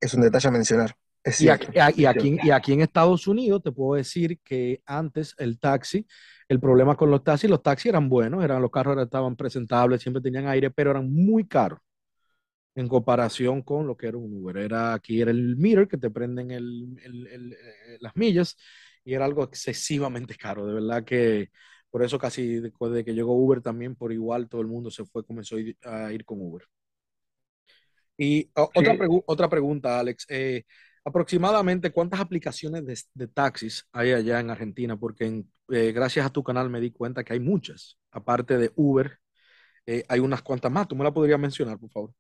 [0.01, 0.97] es un detalle a mencionar.
[1.39, 5.61] Y aquí, y aquí, y aquí en Estados Unidos te puedo decir que antes el
[5.61, 6.05] taxi,
[6.49, 10.23] el problema con los taxis, los taxis eran buenos, eran, los carros estaban presentables, siempre
[10.23, 11.81] tenían aire, pero eran muy caros
[12.75, 14.57] en comparación con lo que era un Uber.
[14.59, 18.57] Era, aquí era el meter que te prenden el, el- el, eh, las millas
[19.05, 20.67] y era algo excesivamente caro.
[20.67, 21.51] De verdad que
[21.91, 25.05] por eso casi después de que llegó Uber también por igual todo el mundo se
[25.05, 26.65] fue, comenzó a ir, con Uber.
[28.17, 30.27] Y otra, pregu- otra pregunta, Alex.
[30.29, 30.65] Eh,
[31.05, 34.97] aproximadamente, ¿cuántas aplicaciones de, de taxis hay allá en Argentina?
[34.97, 37.99] Porque en- eh, gracias a tu canal me di cuenta que hay muchas.
[38.13, 39.19] Aparte de Uber,
[39.87, 40.89] eh, hay unas cuantas más.
[40.89, 42.15] ¿Tú me la podrías mencionar, por favor?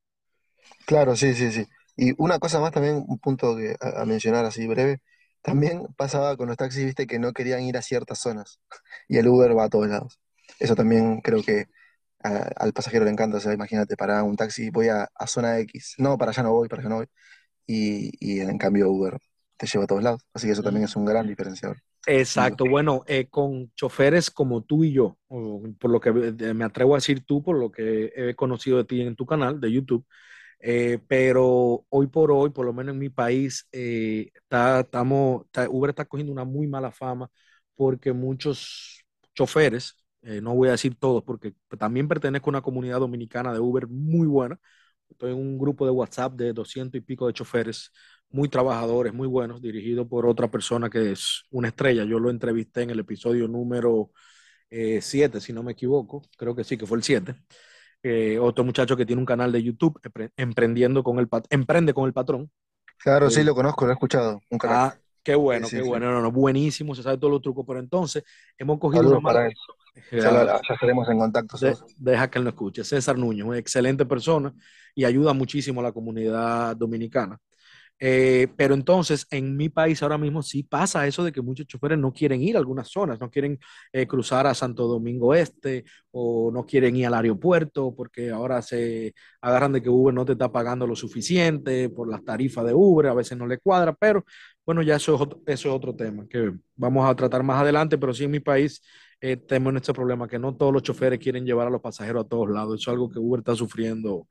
[0.87, 1.67] claro, sí, sí, sí.
[1.97, 5.01] Y una cosa más también, un punto que, a, a mencionar así breve,
[5.43, 8.61] también pasaba con los taxis, viste, que no querían ir a ciertas zonas
[9.09, 10.21] y el Uber va a todos lados.
[10.59, 11.67] Eso también creo que
[12.25, 15.59] a- al pasajero le encanta, o sea, imagínate, para un taxi voy a, a zona
[15.61, 17.09] X, no, para allá no voy, para allá no voy,
[17.67, 19.19] y, y en cambio Uber
[19.57, 21.79] te lleva a todos lados, así que eso también es un gran diferenciador.
[22.07, 26.95] Exacto, bueno, eh, con choferes como tú y yo, o por lo que me atrevo
[26.95, 30.05] a decir tú, por lo que he conocido de ti en tu canal de YouTube,
[30.61, 35.69] eh, pero hoy por hoy, por lo menos en mi país, eh, está, estamos, está-
[35.71, 37.31] Uber está cogiendo una muy mala fama
[37.77, 43.01] porque muchos choferes, eh, no voy a decir todos, porque también pertenezco a una comunidad
[43.01, 44.59] dominicana de Uber muy buena.
[45.11, 47.91] Estoy en un grupo de WhatsApp de 200 y pico de choferes
[48.33, 52.05] muy trabajadores, muy buenos, dirigido por otra persona que es una estrella.
[52.05, 54.11] Yo lo entrevisté en el episodio número
[54.71, 57.35] 7, eh, si no me equivoco, creo que sí, que fue el 7.
[58.03, 60.01] Eh, otro muchacho que tiene un canal de YouTube,
[60.37, 62.51] emprendiendo con el emprende con el patrón.
[62.99, 64.40] Claro, sí, eh, lo conozco, lo he escuchado.
[64.51, 67.79] Un ah, qué bueno, qué bueno, no, no, buenísimo, se sabe todos los trucos, pero
[67.79, 68.25] entonces
[68.57, 69.51] hemos cogido una para
[70.11, 71.57] Ya, estaremos en contacto.
[71.97, 72.83] deja que él lo escuche.
[72.83, 74.53] César Nuño, una excelente persona
[74.95, 77.38] y ayuda muchísimo a la comunidad dominicana.
[78.05, 81.97] Eh, pero entonces, en mi país ahora mismo sí pasa eso de que muchos choferes
[81.99, 83.61] no quieren ir a algunas zonas, no quieren
[83.93, 89.15] eh, cruzar a Santo Domingo Este o no quieren ir al aeropuerto porque ahora se
[89.41, 93.07] agarran de que Uber no te está pagando lo suficiente por las tarifas de Uber,
[93.07, 94.25] a veces no le cuadra, pero
[94.67, 95.15] bueno, ya eso
[95.47, 98.83] eso es otro tema que vamos a tratar más adelante, pero sí en mi país
[99.21, 102.29] eh, tenemos este problema que no todos los choferes quieren llevar a los pasajeros a
[102.29, 104.27] todos lados, eso es algo que Uber está sufriendo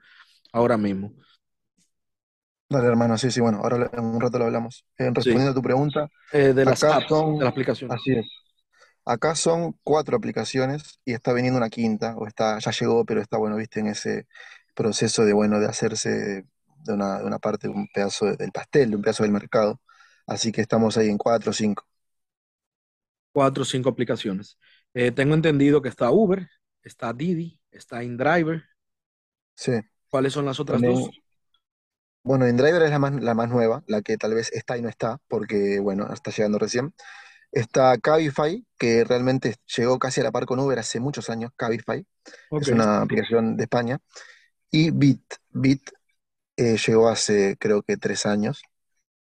[0.54, 1.16] ahora mismo.
[2.72, 4.86] Dale, hermano, sí, sí, bueno, ahora en un rato lo hablamos.
[4.98, 7.92] Eh, respondiendo a tu pregunta, eh, de las apps, de la aplicación.
[7.92, 8.26] Así es.
[9.04, 13.38] Acá son cuatro aplicaciones y está viniendo una quinta, o está, ya llegó, pero está,
[13.38, 14.28] bueno, viste, en ese
[14.74, 16.46] proceso de, bueno, de hacerse
[16.84, 19.82] de una, de una parte, un pedazo del pastel, de un pedazo del mercado.
[20.26, 21.84] Así que estamos ahí en cuatro o cinco.
[23.34, 24.58] Cuatro o cinco aplicaciones.
[24.94, 26.48] Eh, tengo entendido que está Uber,
[26.84, 28.64] está Didi, está InDriver.
[29.56, 29.74] Sí.
[30.10, 31.10] ¿Cuáles son las otras dos?
[32.24, 34.90] Bueno, InDriver es la más, la más nueva, la que tal vez está y no
[34.90, 36.94] está, porque, bueno, está llegando recién.
[37.52, 42.06] Está Cabify, que realmente llegó casi a la par con Uber hace muchos años, Cabify.
[42.52, 44.00] Es una aplicación de España.
[44.70, 45.90] Y Bit, Bit
[46.56, 48.62] eh, llegó hace creo que tres años.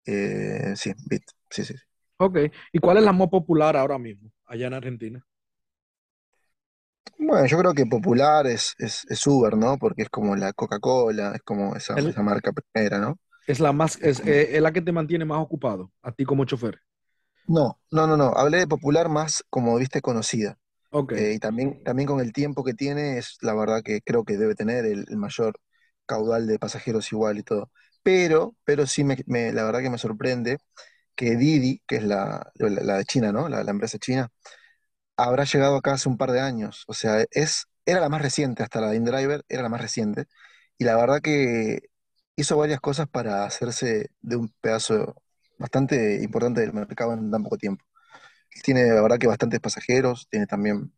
[0.05, 1.75] Eh, sí, Bit, sí, sí.
[2.17, 2.37] Ok,
[2.71, 5.25] ¿y cuál es la más popular ahora mismo, allá en Argentina?
[7.17, 9.77] Bueno, yo creo que popular es, es, Uber, ¿no?
[9.77, 13.19] Porque es como la Coca-Cola, es como esa, esa marca primera, ¿no?
[13.47, 16.45] Es la más, es, eh, es la que te mantiene más ocupado, a ti como
[16.45, 16.81] chofer.
[17.47, 18.33] No, no, no, no.
[18.35, 20.57] Hablé de popular más como, viste, conocida.
[20.91, 21.13] Ok.
[21.13, 24.37] Eh, y también, también con el tiempo que tiene, es la verdad que creo que
[24.37, 25.59] debe tener el, mayor
[26.05, 27.71] caudal de pasajeros igual y todo.
[28.03, 29.17] Pero, pero sí me,
[29.53, 30.57] la verdad que me sorprende
[31.15, 33.47] que Didi, que es la, la, de China, ¿no?
[33.47, 34.29] La, la empresa china,
[35.23, 36.83] habrá llegado acá hace un par de años.
[36.87, 40.25] O sea, es, era la más reciente, hasta la de InDriver era la más reciente.
[40.77, 41.81] Y la verdad que
[42.35, 45.15] hizo varias cosas para hacerse de un pedazo
[45.59, 47.85] bastante importante del mercado en tan poco tiempo.
[48.63, 50.93] Tiene, la verdad, que bastantes pasajeros, tiene también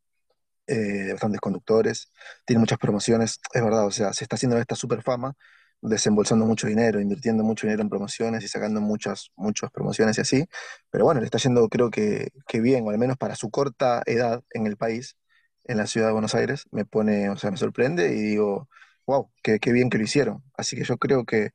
[0.68, 2.12] eh, bastantes conductores,
[2.46, 5.36] tiene muchas promociones, es verdad, o sea, se está haciendo esta super fama
[5.84, 10.46] desembolsando mucho dinero, invirtiendo mucho dinero en promociones y sacando muchas, muchas promociones y así.
[10.90, 14.02] Pero bueno, le está yendo creo que, que bien, o al menos para su corta
[14.06, 15.18] edad en el país,
[15.66, 18.70] en la ciudad de Buenos Aires, me pone, o sea, me sorprende y digo,
[19.06, 20.44] wow, qué, qué bien que lo hicieron.
[20.56, 21.52] Así que yo creo que,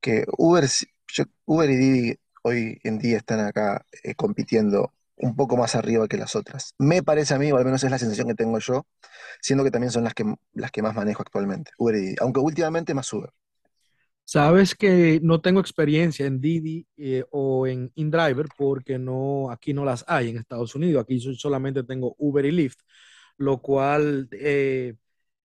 [0.00, 0.64] que Uber,
[1.46, 6.16] Uber y Didi hoy en día están acá eh, compitiendo un poco más arriba que
[6.16, 6.74] las otras.
[6.78, 8.86] Me parece a mí, o al menos es la sensación que tengo yo,
[9.40, 12.40] siendo que también son las que, las que más manejo actualmente, Uber y Didi, aunque
[12.40, 13.30] últimamente más Uber.
[14.32, 19.84] Sabes que no tengo experiencia en Didi eh, o en InDriver porque no, aquí no
[19.84, 21.02] las hay en Estados Unidos.
[21.02, 22.78] Aquí solamente tengo Uber y Lyft,
[23.36, 24.94] lo cual, eh,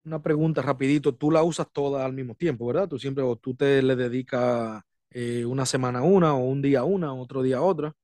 [0.05, 2.87] una pregunta rapidito, tú la usas todas al mismo tiempo, ¿verdad?
[2.87, 6.81] Tú siempre, o tú te le dedicas eh, una semana a una, o un día
[6.81, 7.95] a una, otro día a otra.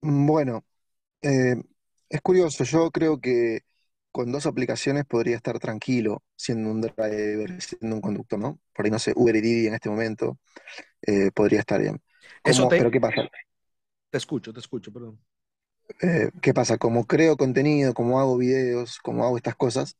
[0.00, 0.64] Bueno,
[2.08, 3.60] es curioso, yo creo que
[4.16, 8.58] con dos aplicaciones podría estar tranquilo siendo un driver, siendo un conductor, ¿no?
[8.72, 10.38] Por ahí no sé, Uber y Didi en este momento
[11.02, 12.00] eh, podría estar bien.
[12.42, 13.28] Eso Pero ¿qué pasa?
[14.08, 15.20] Te escucho, te escucho, perdón.
[16.00, 16.78] Eh, ¿qué pasa?
[16.78, 19.98] Como creo contenido, como hago videos, como hago estas cosas,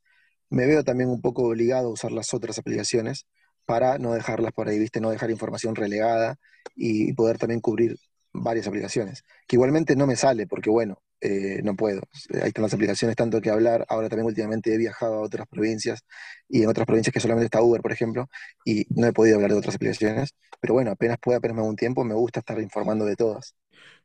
[0.48, 3.26] me veo también un poco obligado a usar las otras aplicaciones
[3.66, 4.98] para no dejarlas por ahí, ¿viste?
[4.98, 6.38] No dejar información relegada
[6.74, 7.98] y poder también cubrir
[8.32, 12.02] varias aplicaciones, que igualmente no me sale porque, bueno, eh, no puedo.
[12.34, 13.84] Ahí están las aplicaciones, tanto que hablar.
[13.88, 16.04] Ahora también últimamente he viajado a otras provincias
[16.48, 18.28] y en otras provincias que solamente está Uber, por ejemplo,
[18.64, 20.34] y no he podido hablar de otras aplicaciones.
[20.60, 23.56] Pero bueno, apenas pueda, apenas me un tiempo, me gusta estar informando de todas.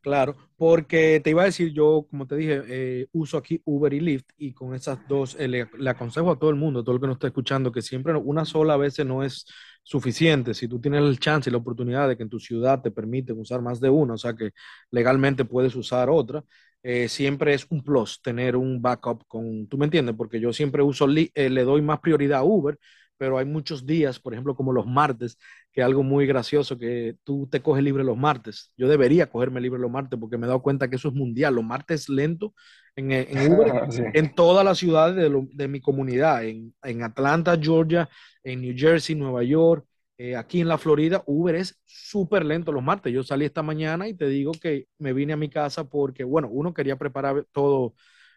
[0.01, 3.99] Claro, porque te iba a decir, yo, como te dije, eh, uso aquí Uber y
[3.99, 7.01] Lyft y con esas dos eh, le, le, aconsejo a todo el mundo, todo el
[7.01, 9.45] que nos está escuchando, que siempre una sola a veces no es
[9.83, 10.55] suficiente.
[10.55, 13.39] Si tú tienes el chance y la oportunidad de que en tu ciudad te permiten
[13.39, 14.51] usar más de una, o sea que
[14.89, 16.43] legalmente puedes usar otra,
[16.83, 20.81] eh, siempre es un plus tener un backup con, tú me entiendes, porque yo siempre
[20.81, 22.77] uso, eh, le doy más prioridad a Uber,
[23.17, 25.37] pero hay muchos días, por ejemplo, como los martes,
[25.71, 28.73] que es algo muy gracioso, que tú te coges libre los martes.
[28.77, 31.53] Yo debería cogerme libre los martes porque me he dado cuenta que eso es mundial.
[31.53, 32.55] Los martes lento
[32.95, 33.71] en, en Uber,
[34.15, 38.09] en todas las ciudades de, de mi comunidad, en, en, Atlanta, Georgia,
[38.43, 39.85] en New Jersey, Nueva York,
[40.23, 43.11] eh, aquí en la Florida, Uber es súper lento los martes.
[43.11, 46.47] Yo salí esta mañana y te digo que me vine a mi casa porque, bueno,
[46.51, 47.95] uno quería preparar todo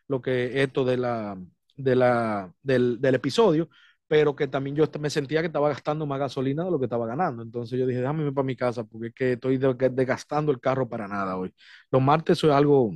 [0.08, 1.38] lo que esto de la,
[1.76, 3.68] de la, del, del episodio,
[4.06, 7.06] pero que también yo me sentía que estaba gastando más gasolina de lo que estaba
[7.06, 7.42] ganando.
[7.42, 10.88] Entonces yo dije, déjame irme para mi casa porque es que estoy desgastando el carro
[10.88, 11.52] para nada hoy.
[11.90, 12.94] Los martes es algo,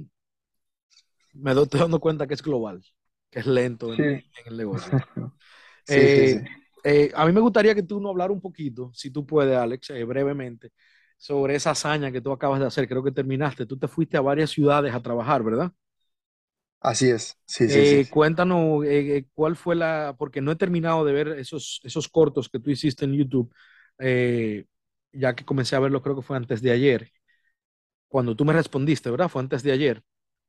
[1.35, 2.83] me estoy dando cuenta que es global,
[3.31, 4.93] que es lento en, el negocio.
[5.91, 6.45] Eh,
[6.85, 9.91] eh, a mí me gustaría que tú nos hablara un poquito, si tú puedes, Alex,
[9.91, 10.73] eh, brevemente,
[11.17, 12.89] sobre esa hazaña que tú acabas de hacer.
[12.89, 13.67] Creo que terminaste.
[13.67, 15.73] Tú te fuiste a varias ciudades a trabajar, ¿verdad?
[16.81, 21.05] Así es, sí, sí, eh, Cuéntanos eh, eh, cuál fue la, porque no he terminado
[21.05, 23.53] de ver esos, esos cortos que tú hiciste en YouTube,
[25.13, 27.11] ya que comencé a verlo, creo que fue antes de ayer,
[28.09, 29.29] cuando tú me respondiste, ¿verdad?
[29.29, 30.03] Fue antes de ayer.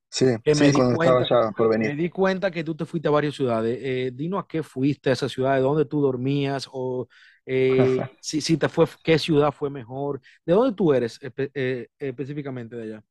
[0.10, 1.91] Sí, sí cuando estaba ya por venir.
[1.91, 4.15] Me di cuenta que tú te fuiste a varias ciudades.
[4.15, 7.08] dinos a qué fuiste a esa ciudad, de dónde tú dormías, o
[8.22, 10.22] si, si, te fue, qué ciudad fue mejor.
[10.45, 13.04] ¿De dónde tú eres específicamente de allá?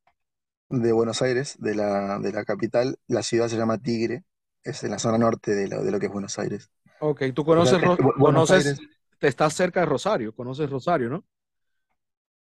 [0.71, 2.99] de Buenos Aires, de la, de la capital.
[3.07, 4.25] La ciudad se llama Tigre,
[4.63, 6.71] es en la zona norte de lo, de lo que es Buenos Aires.
[7.01, 7.79] Ok, tú conoces,
[8.19, 8.81] conoces
[9.19, 11.25] te estás cerca de Rosario, conoces Rosario, ¿no?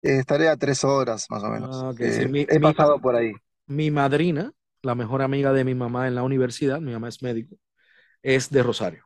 [0.04, 1.76] Eh, estaré a tres horas más o menos.
[1.84, 3.34] Ah, eh, he pasado por ahí.
[3.72, 7.56] Mi madrina, la mejor amiga de mi mamá en la universidad, mi mamá es médico,
[8.22, 9.06] es de Rosario.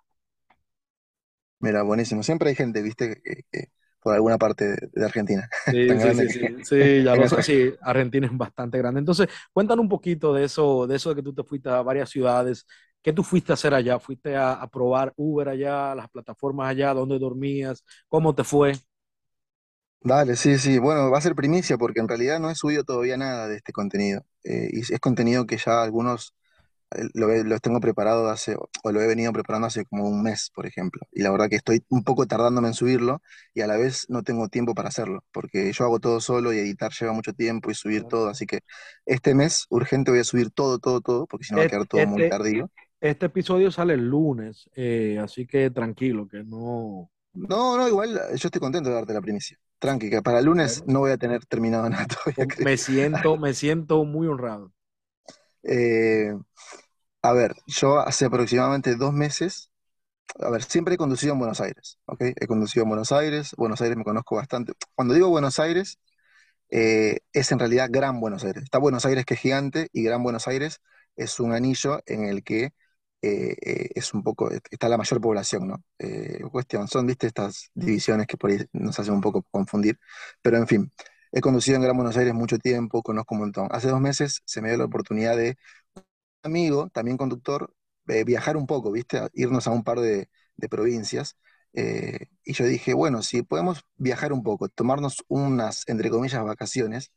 [1.60, 2.24] Mira, buenísimo.
[2.24, 3.70] Siempre hay gente, viste, que,
[4.02, 5.48] por alguna parte de, Argentina.
[5.72, 9.02] Sí, sí, sí, sí, ya lo sé, sí, Argentina es bastante grande.
[9.02, 12.10] Entonces, cuéntanos un poquito de eso, de eso de que tú te fuiste a varias
[12.10, 12.66] ciudades.
[13.04, 14.00] ¿Qué tú fuiste a hacer allá?
[14.00, 17.86] ¿Fuiste a, probar Uber allá, las plataformas allá, dónde dormías?
[18.08, 18.74] ¿Cómo te fue?
[20.02, 20.78] Dale, sí, sí.
[20.78, 23.72] Bueno, va a ser primicia porque en realidad no he subido todavía nada de este
[23.74, 24.24] contenido.
[24.44, 26.36] Eh, y es contenido que ya algunos
[27.14, 31.02] lo, tengo preparado hace, o lo he venido preparando hace como un mes, por ejemplo.
[31.12, 33.22] Y la verdad que estoy un poco tardándome en subirlo
[33.54, 36.60] y a la vez no tengo tiempo para hacerlo, porque yo hago todo solo y
[36.60, 38.30] editar lleva mucho tiempo y subir todo.
[38.30, 38.62] Así que
[39.06, 41.88] este mes urgente voy a subir todo, todo, todo, porque si no va a quedar
[41.88, 42.70] todo muy este, tardío.
[43.02, 47.10] Este episodio sale el lunes, eh, así que tranquilo, que no...
[47.34, 49.58] No, no, igual yo estoy contento de darte la primicia.
[49.80, 52.56] Tranqui, que para el lunes no voy a tener terminado nada todavía.
[52.64, 54.72] Me siento, me siento muy honrado.
[55.64, 56.34] Eh,
[57.22, 59.72] a ver, yo hace aproximadamente dos meses,
[60.40, 62.22] a ver, siempre he conducido en Buenos Aires, ¿ok?
[62.40, 64.74] He conducido en Buenos Aires, Buenos Aires me conozco bastante.
[64.96, 66.00] Cuando digo Buenos Aires,
[66.70, 68.64] eh, es en realidad Gran Buenos Aires.
[68.64, 70.82] Está Buenos Aires que es gigante y Gran Buenos Aires
[71.16, 72.74] es un anillo en el que
[73.26, 75.84] eh, eh, es un poco, está la mayor población, ¿no?
[76.52, 80.00] cuestión, son, viste, estas divisiones que por ahí nos hacen un poco confundir,
[80.42, 80.92] pero en fin,
[81.32, 83.68] he conducido en Gran Buenos Aires mucho tiempo, conozco un montón.
[83.72, 85.58] Hace dos meses se me dio la oportunidad de
[86.44, 87.74] amigo, también conductor,
[88.08, 89.20] eh, viajar un poco, ¿viste?
[89.34, 90.30] Irnos a un par de,
[90.70, 91.38] provincias.
[91.74, 97.12] Eh, y yo dije, bueno, si podemos viajar un poco, tomarnos unas, entre comillas, vacaciones,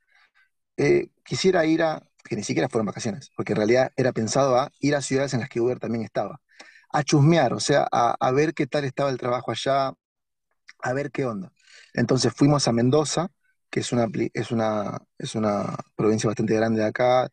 [0.76, 4.70] eh, quisiera ir a, que ni siquiera fueron vacaciones, porque en realidad era pensado a
[4.80, 6.40] ir a ciudades en las que Uber también estaba,
[6.92, 9.92] a chusmear, o sea, a, a ver qué tal estaba el trabajo allá,
[10.82, 11.52] a ver qué onda.
[11.94, 13.28] Entonces fuimos a Mendoza,
[13.70, 17.28] que es una, es una, es una provincia bastante grande de acá,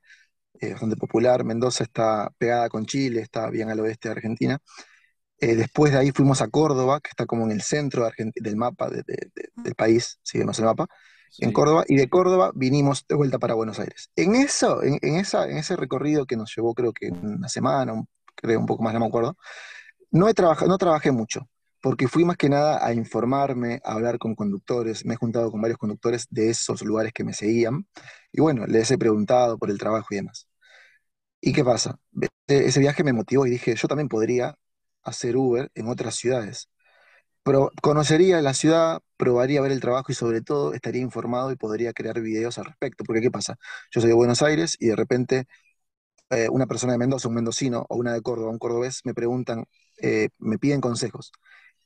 [0.60, 1.44] eh, bastante popular.
[1.44, 4.60] Mendoza está pegada con Chile, está bien al oeste de Argentina.
[5.40, 8.90] Eh, después de ahí fuimos a Córdoba, que está como en el centro del mapa
[8.90, 10.88] del país, si vemos el mapa,
[11.40, 14.12] en Córdoba, y de Córdoba vinimos de vuelta para Buenos Aires.
[14.16, 17.94] En eso, en, esa, en ese recorrido que nos llevó creo que una semana,
[18.36, 19.38] creo un poco más, no me acuerdo,
[20.12, 21.50] no, he trabajado, no trabajé mucho,
[21.82, 25.62] porque fui más que nada a informarme, a hablar con conductores, me he juntado con
[25.62, 27.88] varios conductores de esos lugares que me seguían,
[28.32, 30.48] y bueno, les he preguntado por el trabajo y demás.
[31.42, 32.00] ¿Y qué pasa?
[32.48, 34.58] E, ese viaje me motivó y dije, yo también podría
[35.04, 36.70] hacer Uber en otras ciudades.
[37.44, 41.94] Pero conocería la ciudad, probaría ver el trabajo y sobre todo estaría informado y podría
[41.94, 43.04] crear videos al respecto.
[43.06, 43.58] Porque ¿qué pasa?
[43.92, 45.46] Yo soy de Buenos Aires y de repente
[46.30, 49.66] eh, una persona de Mendoza, un mendocino o una de Córdoba, un cordobés, me preguntan,
[50.02, 51.32] eh, me piden consejos.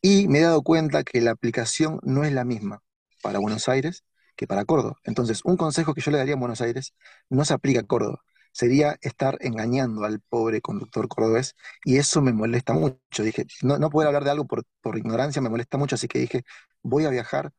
[0.02, 2.82] Y me he dado cuenta que la aplicación no es la misma
[3.24, 4.04] para Buenos Aires
[4.36, 4.98] que para Córdoba.
[5.06, 6.94] Entonces, un consejo que yo le daría a Buenos Aires
[7.30, 8.24] no se aplica a Córdoba
[8.60, 13.24] sería estar engañando al pobre conductor cordobés y eso me molesta mucho.
[13.24, 14.66] Dije, no, no poder hablar de algo por,
[14.98, 16.44] ignorancia me molesta mucho, así que dije,
[16.84, 17.52] voy a viajar,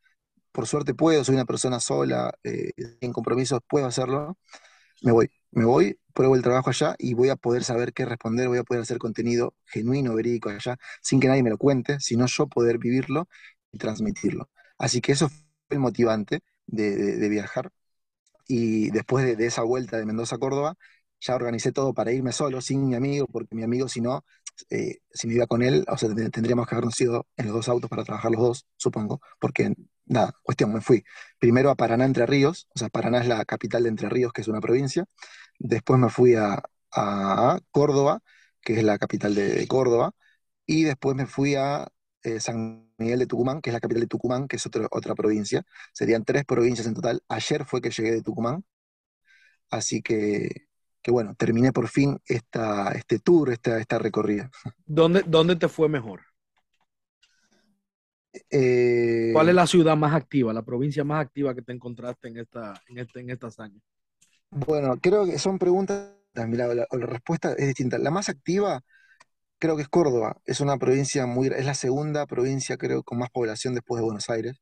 [0.53, 4.37] por suerte puedo, soy una persona sola, eh, sin compromisos, puedo hacerlo,
[5.03, 8.49] me voy, me voy, pruebo el trabajo allá y voy a poder saber qué responder,
[8.49, 12.27] voy a poder hacer contenido genuino, verídico allá, sin que nadie me lo cuente, sino
[12.27, 13.29] yo poder vivirlo
[13.73, 14.51] y transmitirlo.
[14.79, 17.73] Así que eso fue el motivante de viajar
[18.51, 20.77] y después de, esa vuelta de Mendoza a Córdoba,
[21.21, 24.25] ya organicé todo para irme solo, sin mi amigo, porque mi amigo si no
[24.71, 27.69] eh, si me iba con él, o sea, tendríamos que habernos ido en los dos
[27.69, 29.73] autos para trabajar los dos, supongo, porque
[30.07, 31.05] nada, cuestión, me fui.
[31.39, 34.43] Primero a Paraná, Entre Ríos, o sea, Paraná es la capital de Entre Ríos, que
[34.43, 35.07] es una provincia,
[35.59, 36.63] después me fui a,
[37.71, 38.21] Córdoba,
[38.61, 40.13] que es la capital de, Córdoba,
[40.67, 41.89] y después me fui a
[42.23, 45.65] eh, San Miguel de Tucumán, que es la capital de Tucumán, que es otra provincia.
[45.93, 47.23] Serían tres provincias en total.
[47.29, 48.65] Ayer fue que llegué de Tucumán,
[49.71, 50.69] así que,
[51.03, 54.51] que bueno, terminé por fin esta, este tour, esta, esta recorrida.
[54.85, 56.21] ¿Dónde, ¿Dónde te fue mejor?
[58.51, 62.39] Eh, ¿Cuál es la ciudad más activa, la provincia más activa que te encontraste en
[62.39, 63.81] esta, en este, en esta hazaña?
[64.51, 67.99] Bueno, creo que son preguntas, la, la, respuesta es distinta.
[67.99, 68.83] La más activa
[69.61, 73.31] creo que es Córdoba, es una provincia muy, es la segunda provincia creo con más
[73.31, 74.57] población después de Buenos Aires.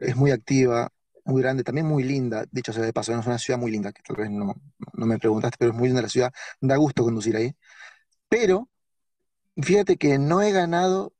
[0.00, 0.90] Es muy activa,
[1.24, 4.02] muy grande, también muy linda, dicho sea de paso, es una ciudad muy linda, que
[4.02, 4.54] tal vez no,
[4.94, 7.54] no me preguntaste, pero es muy linda la ciudad, da gusto conducir ahí.
[8.28, 8.68] Pero
[9.62, 11.14] fíjate que no he ganado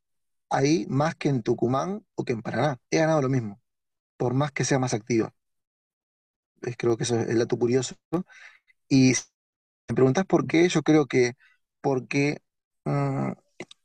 [0.49, 2.79] ahí más que en Tucumán o que en Paraná.
[2.91, 3.61] He ganado lo mismo,
[4.17, 5.33] por más que sea más activa.
[6.77, 7.95] creo que eso es el dato curioso.
[8.89, 9.23] Y si
[9.89, 11.33] me preguntas por qué, yo creo que
[11.81, 12.39] porque,
[12.87, 13.31] mm,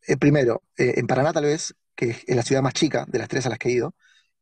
[0.08, 3.28] eh, primero, eh, en Paraná tal vez, que es la ciudad más chica de las
[3.28, 3.94] tres a las que he ido,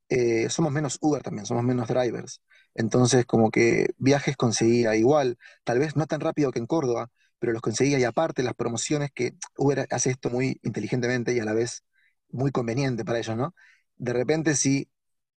[0.08, 2.42] eh, somos menos Uber también, somos menos drivers.
[2.74, 7.52] Entonces, como que viajes conseguía igual, tal vez no tan rápido que en Córdoba, pero
[7.52, 11.54] los conseguía y aparte las promociones que Uber hace esto muy inteligentemente y a la
[11.54, 11.84] vez
[12.30, 13.54] muy conveniente para ellos, ¿no?
[13.96, 14.90] De repente, si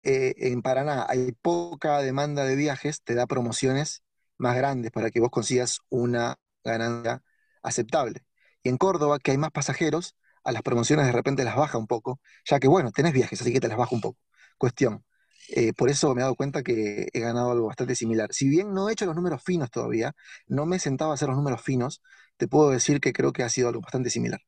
[0.02, 4.02] en Paraná hay poca demanda de viajes, te da promociones
[4.38, 7.22] más grandes para que vos consigas una ganancia
[7.62, 8.22] aceptable.
[8.62, 11.86] Y en Córdoba, que hay más pasajeros, a las promociones de repente las baja un
[11.86, 14.18] poco, ya que bueno, tenés viajes, así que te las baja un poco.
[14.58, 15.04] Cuestión.
[15.48, 18.32] Eh, por eso me he dado cuenta que he ganado algo bastante similar.
[18.32, 20.14] Si bien no he hecho los números finos todavía,
[20.46, 22.02] no me he sentado a hacer los números finos,
[22.36, 24.40] te puedo decir que creo que ha sido algo bastante similar.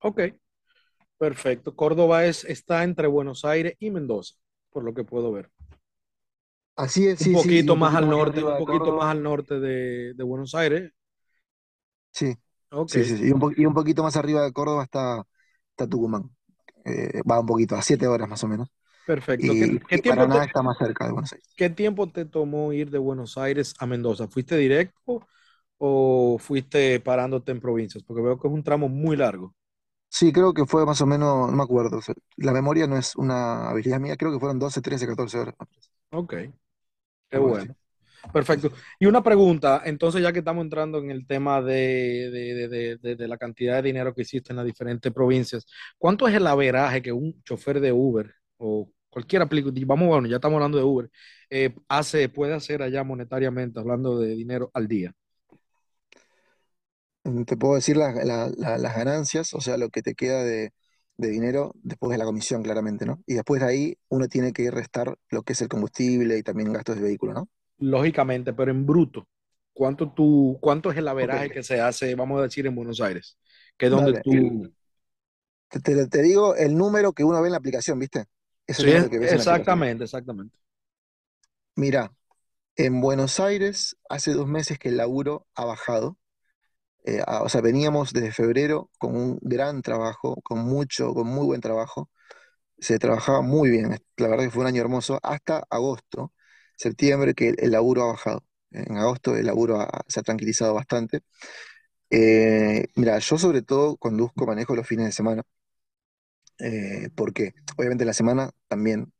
[0.00, 0.20] Ok,
[1.18, 1.74] Perfecto.
[1.74, 4.34] Córdoba es, está entre Buenos Aires y Mendoza,
[4.70, 5.50] por lo que puedo ver.
[6.76, 10.92] Así es, un poquito más al norte, un poquito más al norte de, Buenos Aires.
[12.10, 12.36] Sí.
[12.86, 13.32] Sí, sí, Y,
[13.66, 15.24] un poquito más arriba de Córdoba está,
[15.70, 16.30] está Tucumán.
[16.84, 18.68] Eh, va un poquito, a siete horas más o menos.
[19.06, 19.46] Perfecto.
[19.46, 21.48] Y, ¿Qué, tiempo te, está más cerca de Buenos Aires.
[21.56, 24.28] ¿Qué tiempo te tomó ir de Buenos Aires a Mendoza?
[24.28, 25.26] ¿Fuiste directo
[25.78, 28.02] o fuiste parándote en provincias?
[28.02, 29.54] Porque veo que es un tramo muy largo.
[30.08, 32.00] Sí, creo que fue más o menos, no me acuerdo.
[32.36, 35.54] la memoria no es una habilidad mía, creo que fueron 12, 13, 14 horas.
[36.12, 36.34] Ok,
[37.28, 37.74] qué bueno.
[38.32, 38.72] Perfecto.
[38.98, 43.82] Y una pregunta, entonces ya que estamos entrando en el tema de, la cantidad de
[43.82, 45.66] dinero que existe en las diferentes provincias,
[45.98, 50.36] ¿cuánto es el averaje que un chofer de Uber o cualquier aplicación, vamos, bueno, ya
[50.36, 51.10] estamos hablando de Uber,
[51.50, 55.14] eh, hace, puede hacer allá monetariamente, hablando de dinero al día?
[57.46, 58.16] te puedo decir las
[58.96, 60.72] ganancias, o sea, lo que te queda de,
[61.16, 63.22] dinero después de la comisión, claramente, ¿no?
[63.26, 66.72] Y después de ahí uno tiene que restar lo que es el combustible y también
[66.72, 67.48] gastos de vehículo, ¿no?
[67.78, 69.26] Lógicamente, pero en bruto,
[69.72, 73.38] ¿cuánto, tú, cuánto es el averaje que se hace, vamos a decir, en Buenos Aires?
[73.76, 74.72] Que es donde tú...
[75.82, 78.26] te, digo el número que uno ve en la aplicación, ¿viste?
[78.68, 80.58] sí, exactamente, exactamente.
[81.76, 82.12] Mira,
[82.76, 86.18] en Buenos Aires hace dos meses que el laburo ha bajado
[87.04, 91.60] eh, o sea, veníamos desde febrero con un gran trabajo, con mucho, con muy buen
[91.60, 92.10] trabajo.
[92.78, 96.33] Se trabajaba muy bien, la verdad que fue un año hermoso, hasta agosto,
[96.76, 98.44] septiembre, que el, laburo ha bajado.
[98.70, 101.20] En agosto el laburo se ha tranquilizado bastante.
[102.10, 105.42] Eh, mira, yo sobre todo conduzco, manejo los fines de semana,
[106.58, 109.12] eh, porque obviamente la semana también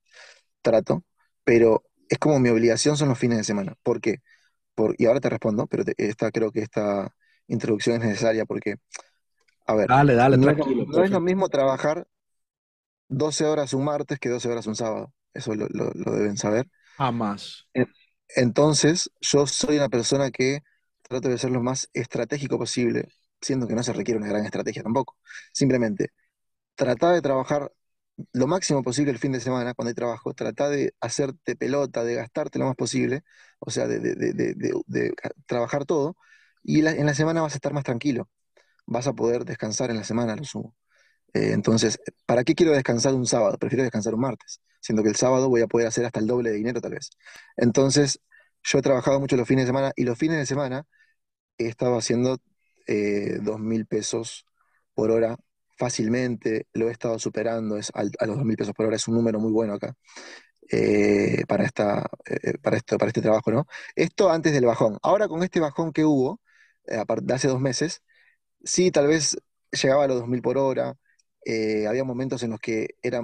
[0.62, 1.04] trato,
[1.44, 3.74] pero es como mi obligación son los fines de semana.
[3.82, 4.18] ¿Por qué?
[4.74, 7.14] Por, y ahora te respondo, pero esta, creo que esta,
[7.48, 8.76] introducción es necesaria porque,
[9.66, 12.06] a ver, dale, dale, no, es, lo mismo trabajar
[13.08, 15.12] 12 horas un martes que 12 horas un sábado.
[15.32, 15.66] Eso lo,
[16.12, 16.68] deben saber.
[16.96, 17.66] Jamás.
[18.36, 20.60] Entonces, yo soy una persona que
[21.02, 23.08] trato de ser lo más estratégico posible,
[23.40, 25.16] siendo que no se requiere una gran estrategia tampoco.
[25.52, 26.10] Simplemente,
[26.74, 27.72] trata de trabajar
[28.32, 32.14] lo máximo posible el fin de semana cuando hay trabajo, trata de hacerte pelota, de
[32.14, 33.22] gastarte lo más posible,
[33.58, 35.12] o sea, de,
[35.46, 36.16] trabajar todo,
[36.62, 38.28] y en la semana vas a estar más tranquilo,
[38.86, 40.74] vas a poder descansar en la semana, lo sumo.
[41.34, 43.58] Eh, entonces, ¿para qué quiero descansar un sábado?
[43.58, 46.50] Prefiero descansar un martes, siendo que el sábado voy a poder hacer hasta el doble
[46.50, 47.10] de dinero tal vez.
[47.56, 48.20] Entonces,
[48.62, 50.84] yo he trabajado mucho los fines de semana y los fines de semana
[51.58, 52.38] he estado haciendo
[52.86, 54.46] eh, dos mil pesos
[54.94, 55.36] por hora
[55.78, 59.14] fácilmente, lo he estado superando es, a los dos mil pesos por hora, es un
[59.16, 59.94] número muy bueno acá.
[60.70, 62.08] Eh, para, esta,
[62.62, 63.66] para, esto, para este trabajo, ¿no?
[63.96, 64.98] Esto antes del bajón.
[65.02, 66.40] Ahora con este bajón que hubo,
[66.86, 68.02] eh, de hace dos meses,
[68.64, 69.36] sí, tal vez
[69.72, 70.94] llegaba a los 2.000 por hora,
[71.44, 73.22] eh, había momentos en los que era,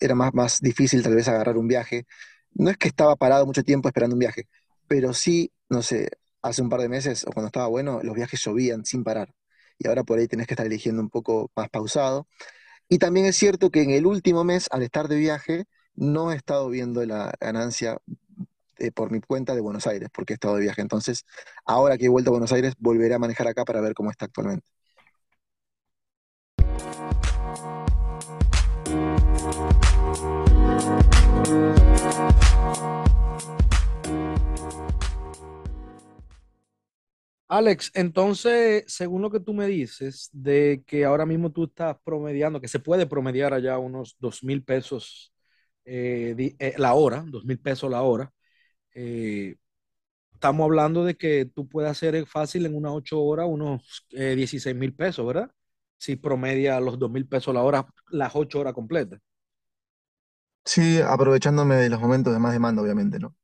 [0.00, 2.06] era más, más difícil tal vez agarrar un viaje.
[2.54, 4.48] No es que estaba parado mucho tiempo esperando un viaje,
[4.88, 6.08] pero sí, no sé,
[6.42, 9.34] hace un par de meses o cuando estaba bueno, los viajes llovían sin parar.
[9.78, 12.26] Y ahora por ahí tenés que estar eligiendo un poco más pausado.
[12.88, 15.64] Y también es cierto que en el último mes, al estar de viaje,
[15.94, 17.98] no he estado viendo la ganancia
[18.78, 20.82] eh, por mi cuenta de Buenos Aires, porque he estado de viaje.
[20.82, 21.24] Entonces,
[21.64, 24.26] ahora que he vuelto a Buenos Aires, volveré a manejar acá para ver cómo está
[24.26, 24.66] actualmente.
[37.48, 42.60] Alex, entonces, según lo que tú me dices, de que ahora mismo tú estás promediando,
[42.60, 45.32] que se puede promediar allá unos dos mil pesos
[45.84, 48.32] eh, eh, la hora, dos mil pesos la hora,
[48.94, 49.56] eh,
[50.34, 54.94] estamos hablando de que tú puedes hacer fácil en unas ocho horas unos 16 mil
[54.94, 55.50] pesos, ¿verdad?
[55.98, 59.20] Si promedia los dos mil pesos la hora, las ocho horas completas.
[60.66, 63.34] Sí, aprovechándome de los momentos de más demanda, obviamente, ¿no?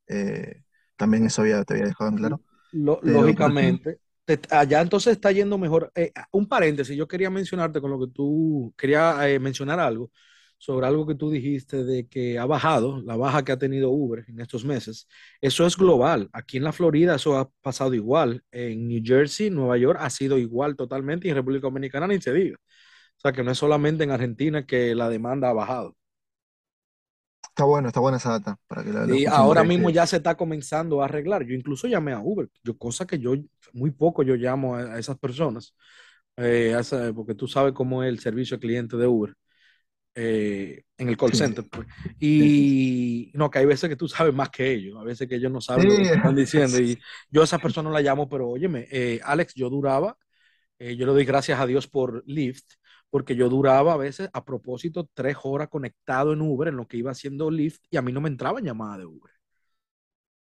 [0.97, 2.41] también eso había, te había dejado en claro
[2.73, 3.99] lógicamente.
[4.51, 5.93] allá entonces está yendo mejor.
[5.95, 10.11] Eh, un paréntesis, yo quería mencionarte con lo que tú, quería eh, mencionar algo
[10.59, 14.25] sobre algo que tú dijiste de que ha bajado, la baja que ha tenido Uber
[14.29, 15.09] en estos meses.
[15.41, 16.31] Eso es global.
[16.33, 18.45] Aquí en la Florida eso ha pasado igual.
[18.53, 22.33] En New Jersey, Nueva York ha sido igual totalmente y en República Dominicana ni se
[22.33, 22.59] diga.
[23.17, 25.97] O sea que no es solamente en Argentina que la demanda ha bajado.
[27.49, 28.59] Está bueno, está buena esa data.
[28.67, 31.45] Para que la, y ahora mismo ya se está comenzando a arreglar.
[31.45, 33.35] Yo incluso llamé a Uber, yo, cosa que yo
[33.73, 35.75] muy poco yo llamo a, esas personas,
[36.37, 36.75] eh,
[37.15, 39.35] porque tú sabes cómo es el servicio al cliente de Uber
[40.15, 41.65] eh, en el call center.
[41.71, 41.87] Pues.
[42.19, 45.53] Y no, que hay veces que tú sabes más que ellos, a veces que ellos
[45.53, 46.81] no saben lo que están diciendo.
[46.81, 46.99] Y
[47.31, 50.17] yo a esa persona la llamo, pero óyeme, eh, Alex, yo duraba,
[50.79, 52.65] yo le doy gracias a Dios por Lyft
[53.13, 56.99] porque yo duraba a veces a propósito tres horas conectado en Uber en lo que
[56.99, 59.33] iba haciendo Lyft y a mí no me entraban llamadas de Uber.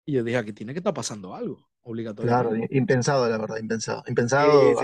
[0.04, 2.36] Y yo dije, aquí tiene que estar pasando algo, obligatorio.
[2.36, 4.02] Claro, impensado, la verdad, impensado.
[4.06, 4.74] Impensado,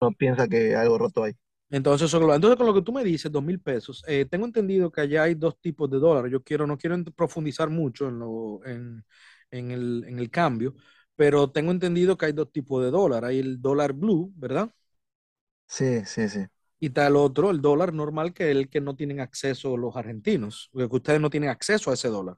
[0.00, 1.34] no piensa que algo roto hay.
[1.70, 5.00] Entonces, entonces, con lo que tú me dices, dos mil pesos, eh, tengo entendido que
[5.00, 6.30] allá hay dos tipos de dólares.
[6.30, 9.04] Yo quiero, no quiero profundizar mucho en, lo, en,
[9.50, 10.74] en, el, en el cambio,
[11.16, 13.24] pero tengo entendido que hay dos tipos de dólar.
[13.24, 14.70] Hay el dólar blue, ¿verdad?
[15.66, 16.46] Sí, sí, sí.
[16.84, 20.96] Y el otro, el dólar normal, que el que no tienen acceso los argentinos, porque
[20.96, 22.36] ustedes no tienen acceso a ese dólar.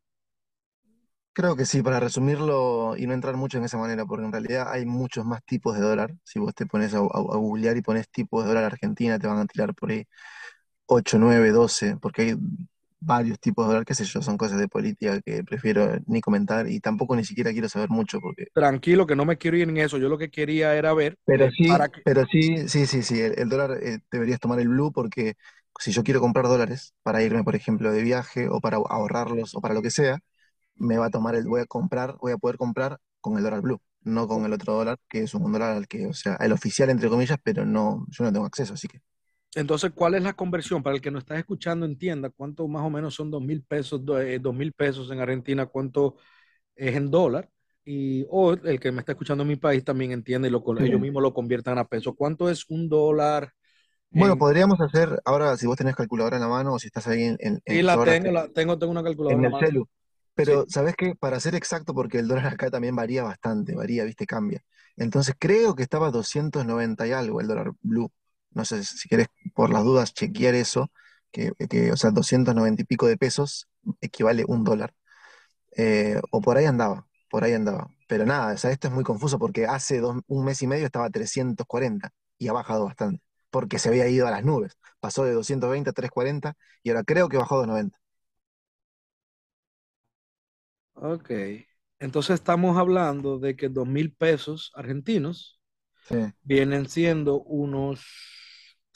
[1.32, 4.68] Creo que sí, para resumirlo y no entrar mucho en esa manera, porque en realidad
[4.70, 6.14] hay muchos más tipos de dólar.
[6.22, 9.46] Si vos te pones a, googlear y pones tipos de dólar argentina, te van a
[9.46, 10.04] tirar por ahí
[10.86, 12.36] 8, 9, 12, porque hay
[13.00, 16.68] varios tipos de dólar, qué sé yo, son cosas de política que prefiero ni comentar
[16.68, 18.46] y tampoco ni siquiera quiero saber mucho porque...
[18.54, 21.18] Tranquilo, que no me quiero ir en eso, yo lo que quería era ver...
[21.24, 21.68] Pero sí,
[22.04, 25.34] pero sí, sí, sí, sí, el, dólar eh, deberías tomar el blue porque
[25.78, 29.60] si yo quiero comprar dólares para irme, por ejemplo, de viaje o para ahorrarlos o
[29.60, 30.18] para lo que sea,
[30.76, 33.60] me va a tomar el, voy a comprar, voy a poder comprar con el dólar
[33.60, 36.52] blue, no con el otro dólar, que es un dólar al que, o sea, el
[36.52, 39.00] oficial entre comillas, pero no, yo no tengo acceso, así que...
[39.56, 40.82] Entonces, ¿cuál es la conversión?
[40.82, 44.02] Para el que no está escuchando, entienda cuánto más o menos son dos mil pesos,
[44.20, 46.16] eh, dos mil pesos en Argentina, cuánto
[46.74, 47.48] es en dólar.
[47.82, 51.00] Y, o el que me está escuchando en mi país también entiende y lo, ellos
[51.00, 52.14] mismos lo conviertan a peso.
[52.14, 53.50] ¿Cuánto es un dólar?
[54.10, 57.22] Bueno, podríamos hacer, ahora si vos tenés calculadora en la mano o si estás ahí
[57.22, 57.38] en...
[57.40, 59.88] en sí, la tengo, la tengo, tengo una calculadora en, el celu.
[60.34, 61.14] Pero, ¿sabes qué?
[61.14, 64.62] Para ser exacto, porque el dólar acá también varía bastante, varía, viste, cambia.
[64.98, 68.10] Entonces creo que estaba 290 y algo el dólar blue
[68.56, 70.90] no sé si quieres por las dudas chequear eso,
[71.32, 71.52] que,
[71.92, 73.68] o sea, 290 y pico de pesos
[74.02, 74.94] equivale un dólar.
[75.76, 77.88] Eh, o por ahí andaba, por ahí andaba.
[78.08, 81.10] Pero nada, o sea, esto es muy confuso porque hace un mes y medio estaba
[81.10, 84.78] 340 y ha bajado bastante, porque se había ido a las nubes.
[85.00, 87.98] Pasó de 220 a 340 y ahora creo que bajó de 90.
[90.94, 91.30] Ok,
[91.98, 95.60] entonces estamos hablando de que 2 mil pesos argentinos
[96.42, 98.02] vienen siendo unos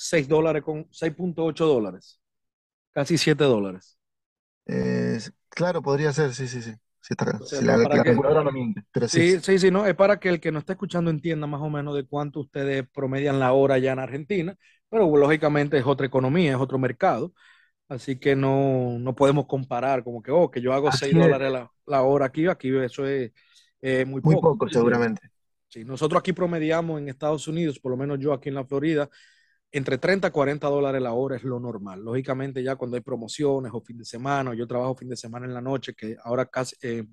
[0.03, 2.19] 6 dólares con 6.8 dólares.
[2.91, 3.99] Casi 7 dólares.
[5.51, 6.73] claro, podría ser, sí, sí, sí.
[7.03, 7.15] Sí,
[7.65, 8.83] la, no miente.
[9.09, 11.71] sí, sí, sí, no, es para que el que no está escuchando entienda más o
[11.71, 14.55] menos de cuánto ustedes promedian la hora ya en Argentina,
[14.91, 17.33] pero lógicamente es otra economía, es otro mercado,
[17.89, 21.73] así que no, no podemos comparar como que, oh, que yo hago 6 dólares la,
[21.87, 23.33] la, hora aquí, aquí eso es
[24.07, 24.33] muy poco.
[24.33, 25.23] Muy poco, seguramente.
[25.69, 29.09] Sí, nosotros aquí promediamos en Estados Unidos, por lo menos yo aquí en la Florida,
[29.73, 32.03] entre 30 a 40 dólares la hora es lo normal.
[32.03, 35.47] Lógicamente ya cuando hay promociones o fin de semana, o yo trabajo fin de semana
[35.47, 37.05] en la noche, que ahora casi, eh,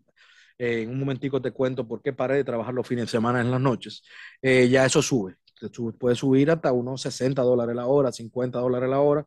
[0.58, 3.42] eh, en un momentico te cuento por qué paré de trabajar los fines de semana
[3.42, 4.04] en las noches,
[4.42, 5.36] eh, ya eso sube.
[5.60, 9.26] te puede subir hasta unos 60 dólares la hora, 50 dólares la hora,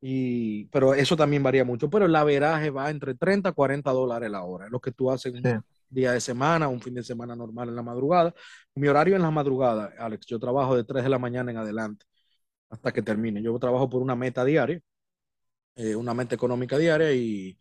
[0.00, 1.90] y, pero eso también varía mucho.
[1.90, 5.34] Pero el averaje va entre 30 a 40 dólares la hora, lo que tú haces
[5.34, 8.34] un día de semana, un fin de semana normal en la madrugada.
[8.74, 12.07] Mi horario en la madrugada, Alex, yo trabajo de 3 de la mañana en adelante
[12.70, 13.42] hasta que termine.
[13.42, 14.80] Yo trabajo por una meta diaria,
[15.76, 17.58] eh, una meta económica diaria y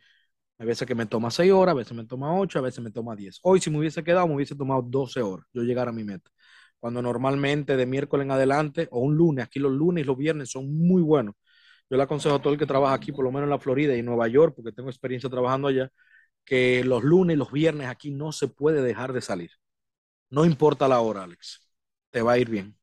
[0.59, 2.91] a veces que me toma 6 horas, a veces me toma 8, a veces me
[2.91, 3.39] toma 10.
[3.43, 6.31] Hoy si me hubiese quedado, me hubiese tomado 12 horas yo llegar a mi meta.
[6.79, 10.51] Cuando normalmente de miércoles en adelante o un lunes, aquí los lunes y los viernes
[10.51, 11.35] son muy buenos.
[11.89, 13.95] Yo le aconsejo a todo el que trabaja aquí, por lo menos en la Florida
[13.95, 15.89] y Nueva York, porque tengo experiencia trabajando allá,
[16.45, 19.51] que los lunes y los viernes aquí no se puede dejar de salir.
[20.29, 21.69] No importa la hora, Alex.
[22.11, 22.77] Te va a ir bien.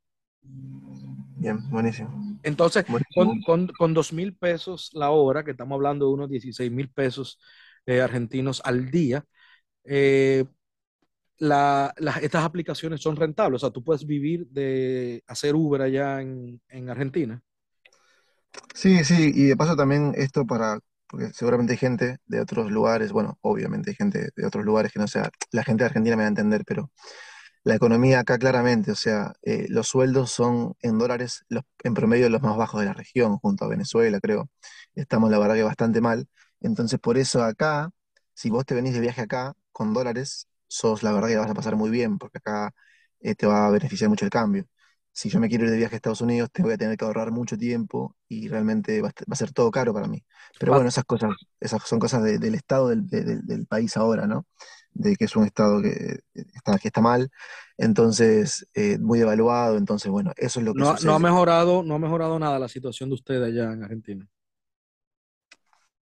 [1.37, 2.11] Bien, buenísimo.
[2.43, 6.71] Entonces, con, con, con dos mil pesos la hora, que estamos hablando de unos 16
[6.71, 7.39] mil pesos
[7.85, 9.25] eh, argentinos al día,
[9.85, 10.45] eh,
[11.39, 13.63] la, estas aplicaciones son rentables.
[13.63, 17.41] O sea, tú puedes vivir de hacer Uber allá en, en Argentina.
[18.73, 23.11] Sí, sí, y de paso también esto para, porque seguramente hay gente de otros lugares,
[23.11, 26.23] bueno, obviamente hay gente de otros lugares que no sea, la gente de Argentina me
[26.23, 26.91] va a entender, pero
[27.65, 32.29] la economía acá claramente, o sea, eh, los sueldos son en dólares los, en promedio
[32.29, 34.49] los más bajos de la región, junto a Venezuela, creo.
[34.95, 36.27] Estamos la verdad que bastante mal.
[36.61, 37.91] Entonces, por eso acá,
[38.35, 41.55] si vos te venís de viaje acá con dólares, sos la verdad que vas a
[41.55, 42.71] pasar muy bien, porque acá
[43.21, 44.65] eh, te va a beneficiar mucho el cambio.
[45.15, 47.05] Si yo me quiero ir de viaje a Estados Unidos, te voy a tener que
[47.05, 50.23] ahorrar mucho tiempo y realmente va a, ser todo caro para mí.
[50.59, 54.45] Pero bueno, esas cosas, esas son cosas del estado del, del país ahora, ¿no?
[54.95, 57.29] de que es un Estado que está, que está mal,
[57.77, 61.95] entonces eh, muy devaluado, entonces bueno, eso es lo que no, no, ha mejorado, no
[61.95, 64.27] ha mejorado nada la situación de ustedes allá en Argentina.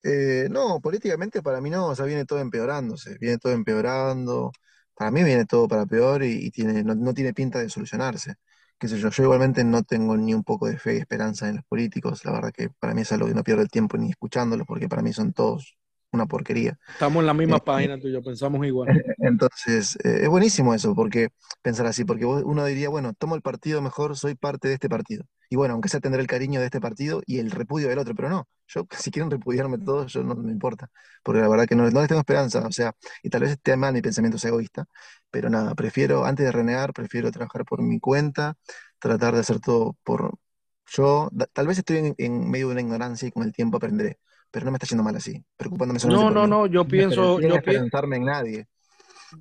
[0.03, 4.51] Eh, no, políticamente para mí no, o sea, viene todo empeorándose, viene todo empeorando,
[4.93, 8.36] para mí viene todo para peor y, tiene, no, tiene pinta de solucionarse.
[8.84, 11.56] Qué sé yo, yo igualmente no tengo ni un poco de fe y esperanza en
[11.56, 14.10] los políticos, la verdad que para mí es algo que no pierdo el tiempo ni
[14.10, 15.78] escuchándolos, porque para mí son todos
[16.12, 16.78] una porquería.
[16.90, 18.90] Estamos en la misma eh, página tú y yo, pensamos igual.
[19.20, 21.30] Entonces, eh, es buenísimo eso, porque
[21.62, 25.24] pensar así, porque uno diría, bueno, tomo el partido mejor, soy parte de este partido.
[25.50, 28.14] Y bueno, aunque sea tendré el cariño de este partido y el repudio del otro,
[28.16, 30.90] pero no, yo si quieren repudiarme todos, yo no me importa,
[31.24, 33.78] porque la verdad que no, no les tengo esperanza, o sea, y tal vez esté
[33.78, 34.88] mal mi pensamiento sea egoísta,
[35.34, 38.56] pero nada, prefiero, antes de renegar, prefiero trabajar por mi cuenta,
[39.00, 40.38] tratar de hacer todo por
[40.86, 44.20] yo, tal vez estoy en, en medio de una ignorancia y con el tiempo aprenderé
[44.54, 47.40] pero no me está yendo mal así, preocupándome No, no, no, yo pienso...
[47.40, 48.68] No pensarme en nadie,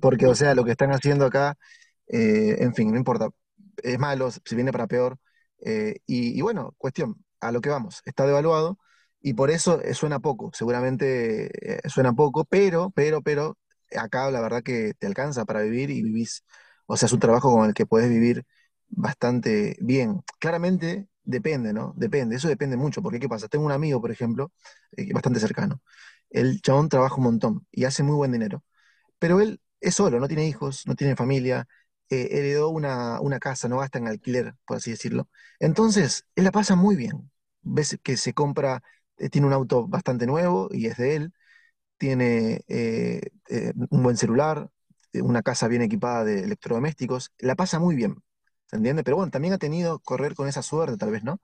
[0.01, 1.55] porque, o sea, lo que están haciendo acá,
[2.07, 3.29] eh, en fin, no importa,
[3.83, 5.19] es malo, si viene para peor,
[5.63, 8.79] eh, y, bueno, cuestión, a lo que vamos, está devaluado,
[9.21, 11.51] y por eso eh, suena poco, seguramente
[11.87, 13.55] suena poco, pero, pero, pero,
[13.97, 16.43] acá la verdad que te alcanza para vivir y vivís,
[16.85, 18.45] o sea, es un trabajo con el que puedes vivir
[18.89, 20.21] bastante bien.
[20.39, 21.93] Claramente Depende, ¿no?
[21.95, 23.47] Depende, eso depende mucho, porque ¿qué pasa?
[23.47, 24.51] Tengo un amigo, por ejemplo,
[24.97, 25.81] eh, bastante cercano.
[26.29, 28.61] El chabón trabaja un montón y hace muy buen dinero,
[29.19, 31.67] pero él es solo, no tiene hijos, no tiene familia,
[32.09, 35.29] eh, heredó una, casa, no gasta en alquiler, por así decirlo.
[35.59, 37.31] Entonces, él la pasa muy bien.
[37.61, 38.81] Ves que se compra,
[39.17, 41.33] eh, tiene un auto bastante nuevo y es de él,
[41.97, 42.63] tiene
[43.89, 44.69] un buen celular,
[45.13, 48.23] una casa bien equipada de electrodomésticos, la pasa muy bien.
[48.73, 49.03] ¿se entiende?
[49.03, 51.39] Pero bueno, también ha tenido correr con esa suerte, tal vez, ¿no?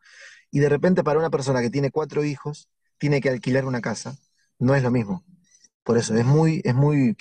[0.51, 4.17] Y de repente para una persona que tiene cuatro hijos, tiene que alquilar una casa,
[4.59, 5.23] no es lo mismo.
[5.83, 7.17] Por eso, es muy, es muy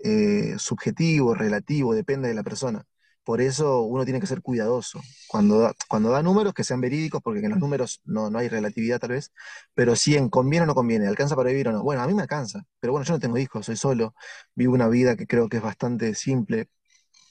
[0.00, 2.84] eh, subjetivo, relativo, depende de la persona.
[3.24, 5.00] Por eso uno tiene que ser cuidadoso.
[5.28, 8.48] Cuando da, cuando da números, que sean verídicos, porque en los números no, no hay
[8.48, 9.32] relatividad tal vez,
[9.74, 11.82] pero si en conviene o no conviene, alcanza para vivir o no.
[11.82, 14.14] Bueno, a mí me alcanza, pero bueno, yo no tengo hijos, soy solo,
[14.54, 16.68] vivo una vida que creo que es bastante simple,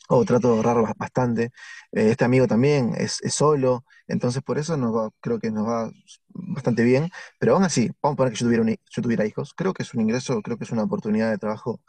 [0.09, 0.61] o trato de
[0.97, 1.43] bastante.
[1.91, 5.91] Eh, este amigo también es, solo, entonces por eso nos creo que nos va
[6.29, 9.73] bastante bien, pero aún así, vamos a poner que yo tuviera, yo tuviera hijos, creo
[9.73, 11.81] que es un ingreso, creo que es una oportunidad de trabajo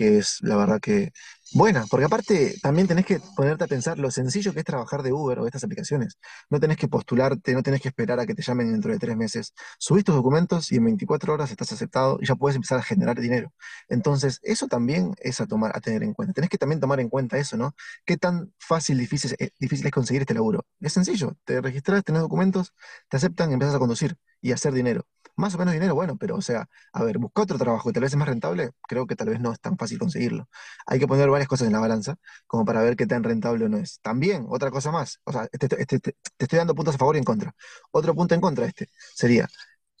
[0.00, 1.12] que es la verdad que
[1.52, 5.12] buena, porque aparte también tenés que ponerte a pensar lo sencillo que es trabajar de
[5.12, 6.16] Uber o estas aplicaciones.
[6.48, 9.14] No tenés que postularte, no tenés que esperar a que te llamen dentro de tres
[9.14, 9.52] meses.
[9.78, 13.20] Subís tus documentos y en 24 horas estás aceptado y ya puedes empezar a generar
[13.20, 13.52] dinero.
[13.90, 16.32] Entonces, eso también es a tomar, a tener en cuenta.
[16.32, 17.74] Tenés que también tomar en cuenta eso, ¿no?
[18.06, 20.64] ¿Qué tan fácil, difícil, eh, difícil es conseguir este laburo?
[20.80, 22.72] Es sencillo, te registras, tenés documentos,
[23.10, 25.06] te aceptan y empiezas a conducir y a hacer dinero
[25.40, 28.02] más o menos dinero, bueno, pero o sea, a ver, buscar otro trabajo y tal
[28.02, 30.48] vez es más rentable, creo que tal vez no es tan fácil conseguirlo.
[30.86, 32.16] Hay que poner varias cosas en la balanza
[32.46, 34.00] como para ver qué tan rentable o no es.
[34.00, 37.16] También, otra cosa más, o sea, este, este, este, te estoy dando puntos a favor
[37.16, 37.54] y en contra.
[37.90, 39.48] Otro punto en contra este sería,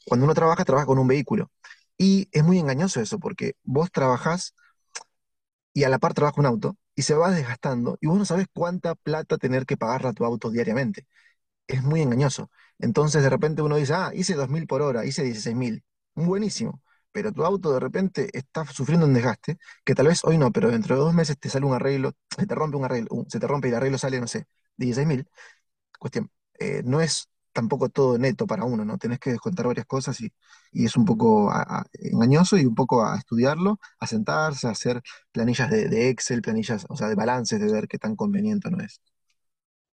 [0.06, 1.50] cuando uno trabaja, trabaja con un vehículo.
[1.98, 4.54] Y es muy engañoso eso, porque vos trabajás
[5.72, 8.46] y a la par trabaja un auto, y se va desgastando y vos no sabes
[8.52, 11.06] cuánta plata tener que pagarle a tu auto diariamente.
[11.70, 12.50] Es muy engañoso.
[12.78, 15.84] Entonces de repente uno dice, ah, hice 2.000 por hora, hice 16.000.
[16.14, 16.82] Buenísimo.
[17.12, 20.70] Pero tu auto de repente está sufriendo un desgaste que tal vez hoy no, pero
[20.70, 23.46] dentro de dos meses te sale un arreglo, se te rompe un arreglo, se te
[23.46, 24.46] rompe y el arreglo sale, no sé,
[24.76, 25.28] 16.000.
[25.98, 28.98] Cuestión, eh, no es tampoco todo neto para uno, ¿no?
[28.98, 30.32] Tenés que descontar varias cosas y,
[30.72, 31.52] y es un poco
[31.94, 35.02] engañoso y un poco a estudiarlo, a sentarse, a hacer
[35.32, 38.80] planillas de, de Excel, planillas, o sea, de balances, de ver qué tan conveniente no
[38.82, 39.00] es.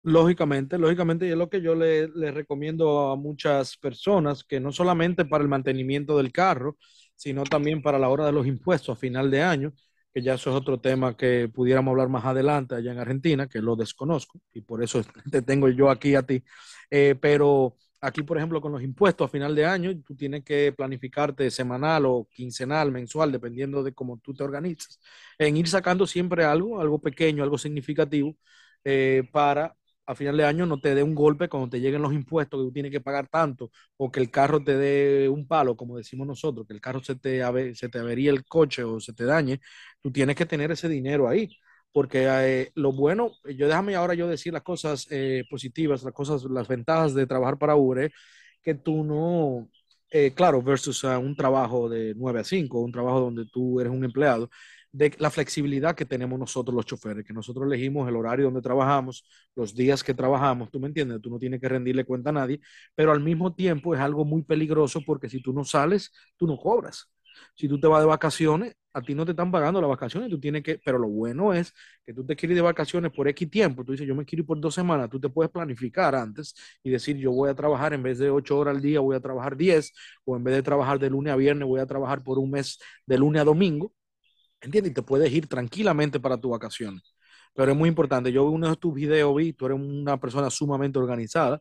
[0.07, 5.25] Lógicamente, lógicamente, y es lo que yo le, recomiendo a muchas personas, que no solamente
[5.25, 6.77] para el mantenimiento del carro,
[7.13, 9.73] sino también para la hora de los impuestos a final de año,
[10.13, 13.61] que ya eso es otro tema que pudiéramos hablar más adelante allá en Argentina, que
[13.61, 16.41] lo desconozco y por eso te tengo yo aquí a ti.
[16.89, 20.71] Eh, pero aquí, por ejemplo, con los impuestos a final de año, tú tienes que
[20.71, 25.01] planificarte semanal o quincenal, mensual, dependiendo de cómo tú te organizas,
[25.37, 28.37] en ir sacando siempre algo, algo pequeño, algo significativo,
[28.83, 29.75] eh, para
[30.07, 32.65] a final de año no te dé un golpe cuando te lleguen los impuestos que
[32.67, 36.25] tú tienes que pagar tanto o que el carro te dé un palo, como decimos
[36.27, 37.41] nosotros, que el carro se te,
[37.75, 39.59] se te avería el coche o se te dañe,
[40.01, 41.49] tú tienes que tener ese dinero ahí.
[41.91, 46.43] Porque eh, lo bueno, yo déjame ahora yo decir las cosas eh, positivas, las cosas,
[46.43, 48.11] las ventajas de trabajar para Uber,
[48.61, 49.69] que tú no,
[50.11, 53.91] eh, claro, versus a un trabajo de 9 a 5, un trabajo donde tú eres
[53.93, 54.49] un empleado,
[54.91, 59.25] de la flexibilidad que tenemos nosotros los choferes, que nosotros elegimos el horario donde trabajamos,
[59.55, 62.59] los días que trabajamos, tú me entiendes, tú no tienes que rendirle cuenta a nadie,
[62.95, 66.57] pero al mismo tiempo es algo muy peligroso porque si tú no sales, tú no
[66.57, 67.09] cobras.
[67.55, 70.39] Si tú te vas de vacaciones, a ti no te están pagando las vacaciones, tú
[70.39, 71.73] tienes que, pero lo bueno es
[72.03, 74.41] que tú te quieres ir de vacaciones por X tiempo, tú dices, yo me quiero
[74.41, 77.93] ir por dos semanas, tú te puedes planificar antes y decir, yo voy a trabajar
[77.93, 79.93] en vez de ocho horas al día, voy a trabajar diez,
[80.25, 82.79] o en vez de trabajar de lunes a viernes, voy a trabajar por un mes
[83.05, 83.93] de lunes a domingo,
[84.61, 84.91] ¿entiendes?
[84.91, 87.15] Y te puedes ir tranquilamente para tu vacaciones.
[87.53, 90.99] Pero es muy importante, yo uno de tus videos, vi, tú eres una persona sumamente
[90.99, 91.59] organizada,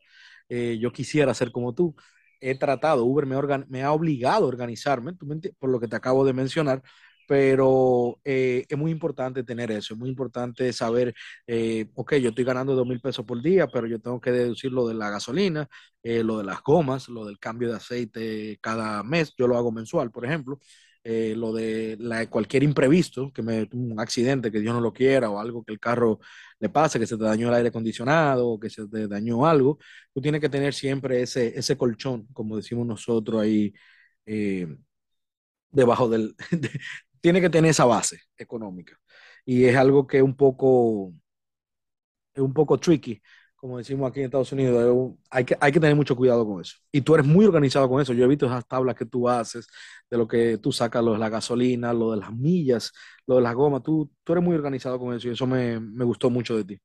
[0.49, 1.95] eh, yo quisiera ser como tú,
[2.41, 3.37] he tratado, Uber me,
[3.69, 6.83] me ha obligado a organizarme, ¿tú me por lo que te acabo de mencionar,
[7.27, 11.15] pero eh, es muy importante tener eso, es muy importante saber,
[11.47, 14.73] eh, ok, yo estoy ganando dos mil pesos por día, pero yo tengo que deducir
[14.73, 15.69] lo de la gasolina,
[16.03, 19.73] eh, lo de las gomas, lo del cambio de aceite cada mes, yo lo hago
[19.73, 20.61] mensual, por ejemplo,
[21.09, 21.97] eh, lo de
[22.29, 25.79] cualquier imprevisto, que me, un accidente que Dios no lo quiera o algo que el
[25.79, 26.19] carro
[26.59, 29.79] le pase, que se te dañó el aire acondicionado o que se te dañó algo,
[30.13, 33.73] tú tienes que tener siempre ese, ese colchón, como decimos nosotros ahí,
[34.27, 34.67] eh,
[35.71, 36.35] debajo del...
[36.51, 36.71] De,
[37.21, 38.97] tiene que tener esa base económica.
[39.45, 41.13] Y es algo que es un poco,
[42.35, 43.21] es un poco tricky,
[43.67, 46.77] como decimos aquí en Estados Unidos, hay que, hay que tener mucho cuidado con eso.
[46.93, 48.13] Y tú eres muy organizado con eso.
[48.13, 49.67] Yo he visto esas tablas que tú haces,
[50.09, 52.93] de lo que tú sacas, lo de la gasolina, lo de las millas,
[53.27, 53.83] lo de las gomas.
[53.83, 56.81] Tú, tú eres muy organizado con eso y eso me, me gustó mucho de ti.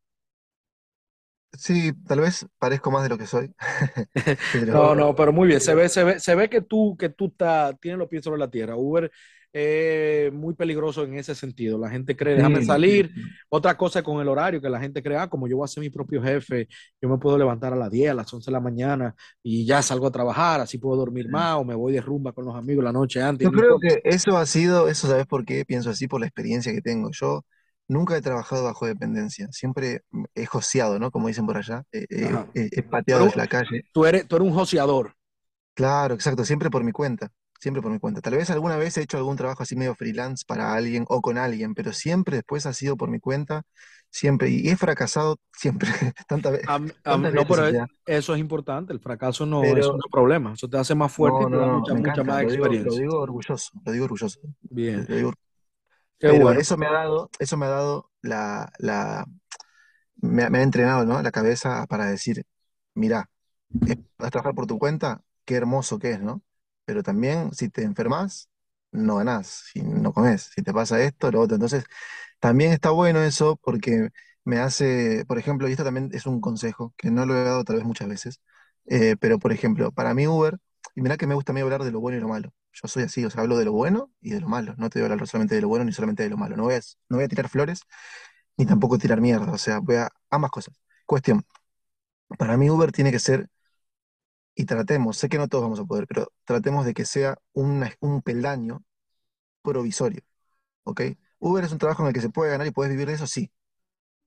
[1.57, 3.53] Sí, tal vez parezco más de lo que soy,
[4.71, 5.61] No, pero, no, pero muy bien.
[5.61, 8.39] Se ve, se ve, se ve que tú, que tú está, tienes los pies sobre
[8.39, 8.75] la tierra.
[8.75, 9.11] Uber
[9.53, 11.77] es muy peligroso en ese sentido.
[11.77, 13.11] La gente cree, déjame salir.
[13.49, 15.81] Otra cosa con el horario, que la gente crea, ah, como yo voy a ser
[15.81, 16.67] mi propio jefe,
[17.01, 19.81] yo me puedo levantar a las 10, a las 11 de la mañana y ya
[19.81, 22.83] salgo a trabajar, así puedo dormir más o me voy de rumba con los amigos
[22.83, 26.07] la noche antes, Yo creo que eso ha sido, eso sabes por qué pienso así,
[26.07, 27.09] por la experiencia que tengo.
[27.11, 27.43] Yo
[27.87, 30.01] nunca he trabajado bajo dependencia, siempre
[30.33, 31.11] he joseado, ¿no?
[31.11, 33.83] Como dicen por allá, eh, eh, eh, he pateado desde la calle.
[33.91, 35.15] tú eres, tú eres un joseador.
[35.73, 37.31] Claro, exacto, siempre por mi cuenta,
[37.61, 38.21] siempre por mi cuenta.
[38.21, 41.39] Tal vez alguna vez he hecho algún trabajo así medio freelance para alguien o con
[41.39, 43.63] alguien, pero siempre después ha sido por mi cuenta,
[44.11, 45.89] siempre, y he fracasado siempre,
[46.29, 48.93] tantas ve- Am- am- tantas no, pero sea, eso es importante.
[48.93, 50.53] El fracaso no, no pero es problema.
[50.53, 52.49] Eso te hace más fuerte y no, te no, da no, mucha, mucha más lo
[52.51, 52.95] digo, lo experiencia.
[52.95, 54.39] digo orgulloso, lo digo orgulloso,
[54.69, 55.33] Bien, lo digo
[56.19, 56.59] qué Pero bueno.
[56.59, 59.25] eso me ha dado, eso me ha dado la, la,
[60.17, 61.21] me, ha me ha entrenado, ¿no?
[61.21, 62.45] La cabeza para decir,
[62.95, 63.29] mira,
[64.17, 66.43] vas a trabajar por tu cuenta, qué hermoso que es, ¿no?
[66.91, 68.49] Pero también si te enfermas,
[68.91, 71.55] no ganás, si no comes, si te pasa esto, lo otro.
[71.55, 71.85] Entonces,
[72.39, 74.09] también está bueno eso porque
[74.43, 77.63] me hace, por ejemplo, y esto también es un consejo que no lo he dado
[77.63, 78.41] tal vez muchas veces,
[78.87, 80.57] eh, pero por ejemplo, para mí Uber,
[80.95, 82.53] y mira que me gusta a mí hablar de lo bueno y lo malo.
[82.73, 84.73] Yo soy así, o sea, hablo de lo bueno y de lo malo.
[84.77, 86.55] No te voy a hablar solamente de lo bueno ni solamente de lo malo.
[86.57, 86.79] No voy a,
[87.09, 87.81] no voy a tirar flores
[88.57, 89.51] ni tampoco tirar mierda.
[89.51, 90.75] O sea, voy a ambas cosas.
[91.05, 91.45] Cuestión,
[92.37, 93.47] para mí Uber tiene que ser,
[94.55, 98.21] y tratemos, sé que no todos vamos a poder, pero tratemos de que sea un
[98.23, 98.83] peldaño
[99.61, 100.21] provisorio,
[100.83, 101.01] ¿ok?
[101.39, 103.27] Uber es un trabajo en el que se puede ganar y puedes vivir de eso,
[103.27, 103.51] sí,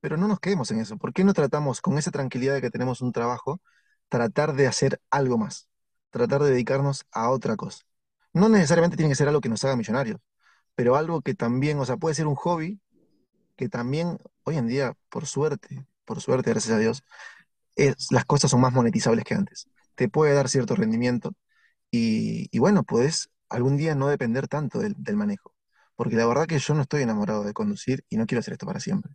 [0.01, 0.97] pero no nos quedemos en eso.
[0.99, 3.61] ¿Por qué no tratamos con esa tranquilidad de que tenemos un trabajo,
[4.09, 5.69] tratar de hacer algo más?
[6.11, 7.85] Tratar de dedicarnos a otra cosa.
[8.33, 10.21] No necesariamente tiene que ser algo que nos haga millonarios,
[10.75, 12.81] pero algo que también, o sea, puede ser un hobby
[13.57, 17.05] que también hoy en día, por suerte, por suerte, gracias a Dios,
[17.77, 19.69] es- las cosas son más monetizables que antes.
[19.95, 21.35] Te puede dar cierto rendimiento
[21.91, 25.55] y, y bueno, puedes algún día no depender tanto del, manejo.
[25.97, 28.67] Porque la verdad que yo no estoy enamorado de conducir y no quiero hacer esto
[28.67, 29.15] para siempre.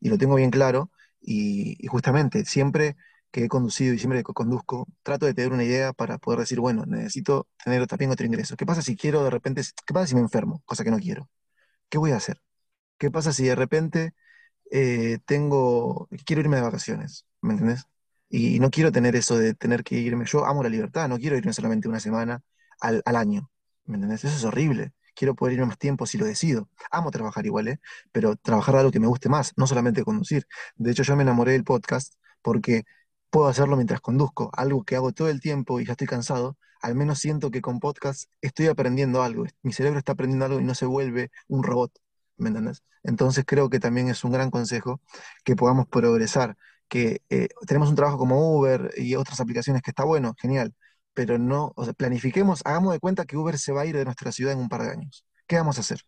[0.00, 2.96] Y lo tengo bien claro y, y justamente siempre
[3.30, 6.60] que he conducido y siempre que conduzco, trato de tener una idea para poder decir,
[6.60, 8.56] bueno, necesito tener también otro ingreso.
[8.56, 10.62] ¿Qué pasa si quiero de repente, qué pasa si me enfermo?
[10.66, 11.28] Cosa que no quiero.
[11.88, 12.40] ¿Qué voy a hacer?
[12.98, 14.14] ¿Qué pasa si de repente
[14.72, 17.86] eh, tengo, quiero irme de vacaciones, ¿me entendés?
[18.30, 21.36] Y no quiero tener eso de tener que irme, yo amo la libertad, no quiero
[21.36, 22.42] irme solamente una semana
[22.80, 23.50] al, al año,
[23.86, 24.24] ¿me entendés?
[24.24, 24.92] Eso es horrible.
[25.14, 26.68] Quiero poder irme más tiempo si lo decido.
[26.90, 27.80] Amo trabajar igual, ¿eh?
[28.12, 30.46] Pero trabajar algo que me guste más, no solamente conducir.
[30.76, 32.84] De hecho, yo me enamoré del podcast porque
[33.30, 36.56] puedo hacerlo mientras conduzco, algo que hago todo el tiempo y ya estoy cansado.
[36.82, 39.44] Al menos siento que con podcast estoy aprendiendo algo.
[39.62, 41.92] Mi cerebro está aprendiendo algo y no se vuelve un robot.
[42.36, 42.82] ¿Me entendés?
[43.02, 45.00] Entonces creo que también es un gran consejo
[45.44, 46.56] que podamos progresar,
[46.90, 50.74] que eh, tenemos un trabajo como Uber y otras aplicaciones que está bueno, genial,
[51.14, 54.04] pero no, o sea, planifiquemos, hagamos de cuenta que Uber se va a ir de
[54.04, 55.24] nuestra ciudad en un par de años.
[55.46, 56.00] ¿Qué vamos a hacer?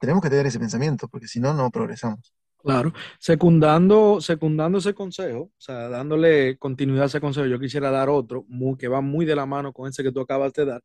[0.00, 2.34] Tenemos que tener ese pensamiento, porque si no, no progresamos.
[2.58, 8.08] Claro, secundando, secundando ese consejo, o sea, dándole continuidad a ese consejo, yo quisiera dar
[8.08, 10.82] otro muy, que va muy de la mano con ese que tú acabas de dar.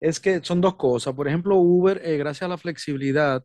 [0.00, 1.14] Es que son dos cosas.
[1.14, 3.44] Por ejemplo, Uber, eh, gracias a la flexibilidad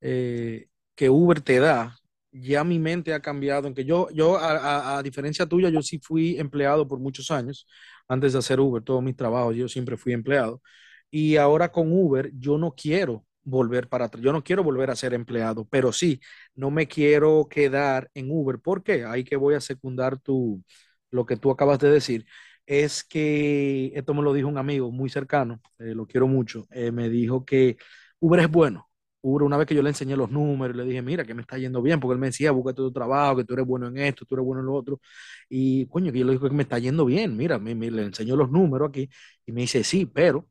[0.00, 1.96] eh, que Uber te da,
[2.32, 3.68] ya mi mente ha cambiado.
[3.68, 7.66] En que yo, yo a, diferencia tuya, yo sí fui empleado por muchos años
[8.08, 10.62] antes de hacer Uber, todos mis trabajos, yo siempre fui empleado.
[11.10, 14.96] Y ahora con Uber, yo no quiero volver para atrás, yo no quiero volver a
[14.96, 16.20] ser empleado, pero sí,
[16.54, 18.58] no me quiero quedar en Uber.
[18.60, 19.04] ¿Por qué?
[19.04, 20.62] Ahí que voy a secundar tu,
[21.10, 22.26] lo que tú acabas de decir.
[22.66, 26.66] Es que esto me lo dijo un amigo muy cercano, eh, lo quiero mucho.
[26.70, 27.76] eh, me dijo que
[28.20, 28.87] Uber es bueno
[29.22, 31.82] una vez que yo le enseñé los números, le dije, mira, que me está yendo
[31.82, 34.34] bien, porque él me decía, búscate tu trabajo, que tú eres bueno en esto, tú
[34.34, 35.00] eres bueno en lo otro.
[35.48, 38.36] Y, coño, que yo le digo que me está yendo bien, mira, me, le enseñó
[38.36, 39.08] los números aquí,
[39.46, 40.48] y me dice, sí, pero,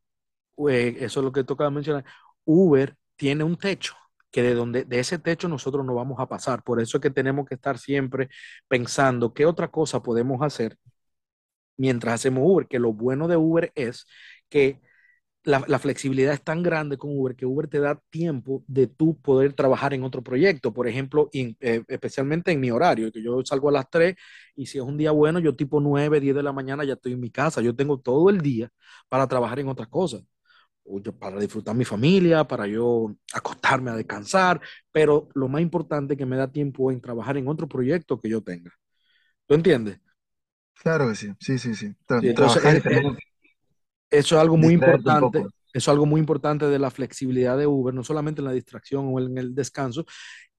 [0.69, 2.05] eh, eso es lo que toca mencionar,
[2.45, 3.95] Uber tiene un techo,
[4.31, 6.63] que de donde, de ese techo nosotros no vamos a pasar.
[6.63, 8.29] Por eso es que tenemos que estar siempre
[8.67, 10.77] pensando qué otra cosa podemos hacer
[11.77, 14.05] mientras hacemos Uber, que lo bueno de Uber es
[14.49, 14.81] que
[15.47, 19.17] la, la, flexibilidad es tan grande con Uber que Uber te da tiempo de tú
[19.21, 20.73] poder trabajar en otro proyecto.
[20.73, 24.17] Por ejemplo, in, eh, especialmente en mi horario, que yo salgo a las 3
[24.55, 27.13] y si es un día bueno, yo tipo 9, 10 de la mañana ya estoy
[27.13, 27.61] en mi casa.
[27.61, 28.69] Yo tengo todo el día
[29.07, 30.21] para trabajar en otras cosas.
[31.17, 34.59] Para disfrutar mi familia, para yo acostarme a descansar,
[34.91, 38.29] pero lo más importante es que me da tiempo en trabajar en otro proyecto que
[38.29, 38.73] yo tenga.
[39.45, 39.99] ¿Tú entiendes?
[40.73, 41.95] Claro que sí, sí, sí, sí.
[42.05, 43.17] Tra Sí, entonces, trabajar y eh,
[44.09, 47.93] Eso es algo muy importante, eso es algo muy importante de la flexibilidad de Uber,
[47.93, 50.05] no solamente en la distracción o en el descanso,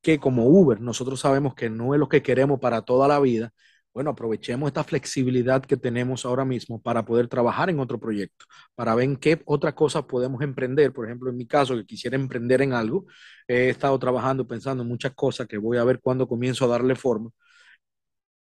[0.03, 3.53] que como Uber nosotros sabemos que no es lo que queremos para toda la vida.
[3.95, 8.45] Bueno, aprovechemos esta flexibilidad que tenemos ahora mismo para poder trabajar en otro proyecto,
[8.77, 10.93] para ver en qué otras cosas podemos emprender.
[10.93, 13.07] Por ejemplo, en mi caso, que quisiera emprender en algo,
[13.49, 16.95] he estado trabajando, pensando en muchas cosas que voy a ver cuando comienzo a darle
[16.95, 17.31] forma.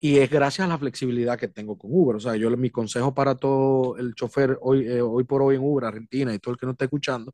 [0.06, 2.18] Y es gracias a la flexibilidad que tengo con Uber.
[2.18, 5.62] O sea, yo mi consejo para todo el chofer hoy, eh, hoy por hoy en
[5.64, 7.34] Uber, Argentina y todo el que no esté escuchando,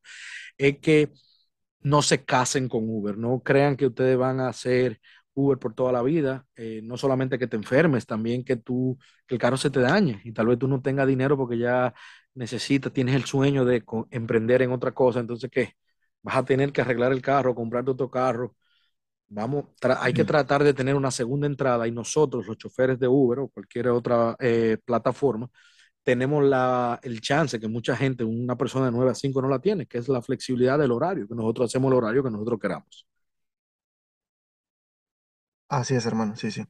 [0.57, 1.11] es que
[1.81, 3.17] no se casen con Uber.
[3.17, 4.99] No crean que ustedes van a hacer
[5.33, 6.45] Uber por toda la vida.
[6.55, 8.97] Eh, no solamente que te enfermes, también que, tú,
[9.27, 11.93] que el carro se te dañe y tal vez tú no tengas dinero porque ya
[12.35, 15.19] necesitas, tienes el sueño de emprender en otra cosa.
[15.21, 15.73] Entonces, ¿qué?
[16.21, 18.55] Vas a tener que arreglar el carro, comprarte otro carro
[19.31, 19.65] Vamos,
[19.99, 23.47] hay que tratar de tener una segunda entrada y nosotros, los choferes de Uber o
[23.49, 25.47] cualquier otra eh, plataforma,
[26.03, 29.59] tenemos la, el chance que mucha gente, una persona de 9 a 5 no la
[29.59, 33.07] tiene, que es la flexibilidad del horario, que nosotros hacemos el horario que nosotros queramos.
[35.67, 36.63] Así es, hermano, sí, sí.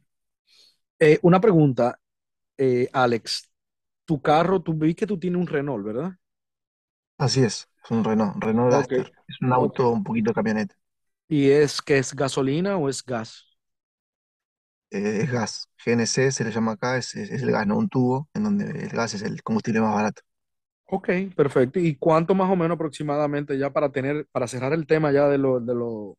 [0.99, 1.99] Eh, una pregunta,
[2.57, 3.51] eh, Alex,
[4.05, 6.13] tu carro, tú vi que tú tienes un Renault, ¿verdad?
[7.19, 8.91] Así es, es un Renault, Renault.
[9.27, 10.75] Es un auto un poquito camioneta.
[11.29, 13.45] ¿Y es que es gasolina o es gas?
[14.91, 15.69] Eh, es gas.
[15.85, 18.65] GNC se le llama acá, es, es- es el gas, no un tubo, en donde
[18.85, 20.21] el gas es el combustible más barato.
[20.91, 21.79] Ok, perfecto.
[21.79, 25.37] ¿Y cuánto más o menos aproximadamente ya para tener, para cerrar el tema ya de,
[25.37, 26.17] lo, de, lo,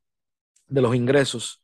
[0.68, 1.62] de los ingresos?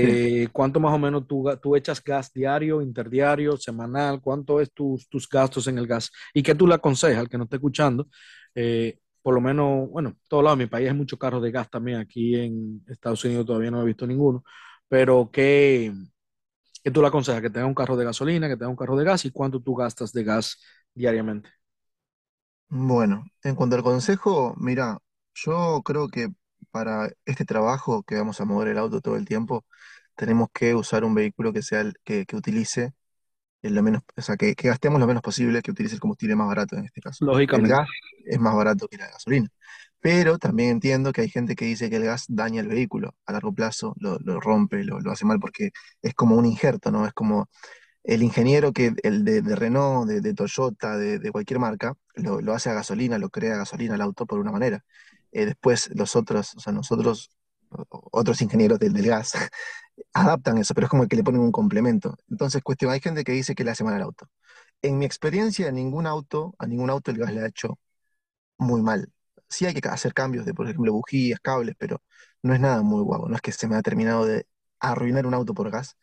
[0.00, 0.08] Sí.
[0.10, 4.20] Eh, ¿cuánto más o menos tú, tú echas gas diario, interdiario, semanal?
[4.22, 6.10] ¿Cuánto es tus, tus gastos en el gas?
[6.34, 8.08] ¿Y qué tú le aconsejas al que no esté escuchando?
[8.54, 11.50] Eh, por lo menos, bueno, en todos lados, en mi país hay muchos carros de
[11.50, 11.98] gas también.
[11.98, 14.44] Aquí en Estados Unidos todavía no he visto ninguno.
[14.88, 15.92] Pero ¿qué,
[16.84, 17.42] qué tú le aconsejas?
[17.42, 19.24] ¿Que tenga un carro de gasolina, que tenga un carro de gas?
[19.26, 20.58] ¿Y cuánto tú gastas de gas
[20.94, 21.50] diariamente?
[22.68, 24.98] Bueno, en cuanto al consejo, mira,
[25.34, 26.28] yo creo que
[26.70, 29.64] para este trabajo que vamos a mover el auto todo el tiempo,
[30.16, 32.92] tenemos que usar un vehículo que sea el, que, que utilice
[33.70, 36.46] lo menos, o sea, que, que, gastemos lo menos posible, que utilice el combustible más
[36.46, 37.24] barato en este caso.
[37.24, 37.72] Lógicamente.
[37.72, 37.88] El gas
[38.24, 39.48] es más barato que la gasolina.
[40.00, 43.32] Pero también entiendo que hay gente que dice que el gas daña el vehículo a
[43.32, 45.70] largo plazo, lo, lo rompe, lo, lo, hace mal porque
[46.02, 47.06] es como un injerto, ¿no?
[47.06, 47.48] Es como
[48.04, 52.40] el ingeniero que, el de, de Renault, de, de Toyota, de, de, cualquier marca, lo,
[52.40, 54.84] lo, hace a gasolina, lo crea a gasolina el auto por una manera.
[55.32, 57.30] Eh, después los otros, o sea, nosotros,
[57.90, 59.32] otros ingenieros del, del gas,
[60.12, 62.16] adaptan eso, pero es como que le ponen un complemento.
[62.30, 64.28] Entonces, cuestión, hay gente que dice que le hace mal al auto.
[64.82, 67.78] En mi experiencia, a ningún auto, a ningún auto el gas le ha hecho
[68.58, 69.12] muy mal.
[69.48, 72.02] Sí hay que hacer cambios de, por ejemplo, bujías, cables, pero
[72.42, 73.28] no es nada muy guapo.
[73.28, 74.46] No es que se me ha terminado de
[74.80, 75.96] arruinar un auto por gas.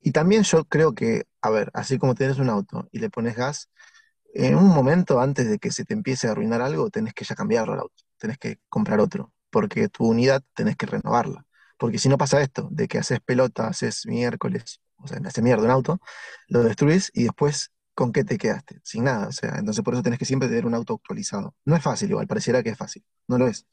[0.00, 3.36] Y también yo creo que, a ver, así como tienes un auto y le pones
[3.36, 3.70] gas,
[4.34, 7.34] en un momento antes de que se te empiece a arruinar algo, tenés que ya
[7.34, 11.46] cambiarlo al auto, tenés que comprar otro, porque tu unidad tenés que renovarla.
[11.78, 15.64] Porque si no pasa esto, de que haces pelota, haces miércoles, o sea, haces mierda
[15.64, 16.00] un auto,
[16.48, 18.80] lo destruyes y después, ¿con qué te quedaste?
[18.84, 21.54] Sin nada, o sea, entonces por eso tenés que siempre tener un auto actualizado.
[21.64, 23.66] No es fácil igual, pareciera que es fácil, no lo es.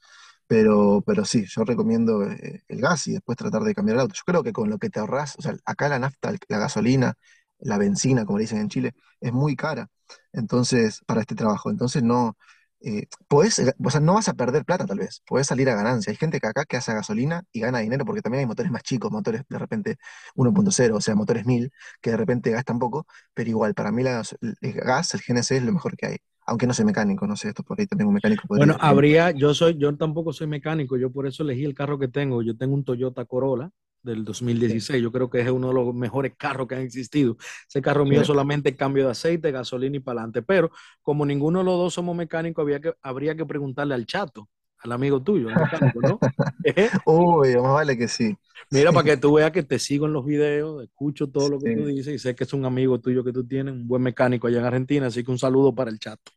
[0.48, 4.14] Pero, pero sí, yo recomiendo eh, el gas y después tratar de cambiar el auto.
[4.16, 7.14] Yo creo que con lo que te ahorras, o sea, acá la nafta, la gasolina,
[7.60, 9.90] la benzina, como le dicen en Chile, es muy cara.
[10.34, 11.70] Entonces, para este trabajo.
[11.70, 12.38] Entonces no,
[12.86, 16.12] eh, puedes, o sea, no vas a perder plata tal vez, puedes salir a ganancia.
[16.12, 18.84] Hay gente que acá que hace gasolina y gana dinero porque también hay motores más
[18.84, 19.96] chicos, motores de repente
[20.36, 21.72] 1.0, o sea, motores 1000,
[22.02, 25.64] que de repente gastan poco, pero igual, para mí la, el gas, el GNC es
[25.64, 26.18] lo mejor que hay.
[26.46, 28.44] Aunque no soy mecánico, no sé, esto por ahí también un mecánico.
[28.50, 32.10] Bueno, habría, yo soy, yo tampoco soy mecánico, yo por eso elegí el carro que
[32.10, 32.42] tengo.
[32.42, 33.72] Yo tengo un Toyota Corolla
[34.04, 35.02] del 2016.
[35.02, 37.38] Yo creo que es uno de los mejores carros que han existido.
[37.68, 40.42] Ese carro mío solamente cambio de aceite, gasolina y para adelante.
[40.42, 44.50] Pero como ninguno de los dos somos mecánicos, había que, habría que preguntarle al chato,
[44.80, 46.20] al amigo tuyo, al mecánico, ¿no?
[47.06, 48.36] Uy, más vale que sí.
[48.70, 51.70] Mira, para que tú veas que te sigo en los videos, escucho todo lo que
[51.70, 51.76] sí.
[51.76, 54.48] tú dices y sé que es un amigo tuyo que tú tienes, un buen mecánico
[54.48, 56.32] allá en Argentina, así que un saludo para el chato.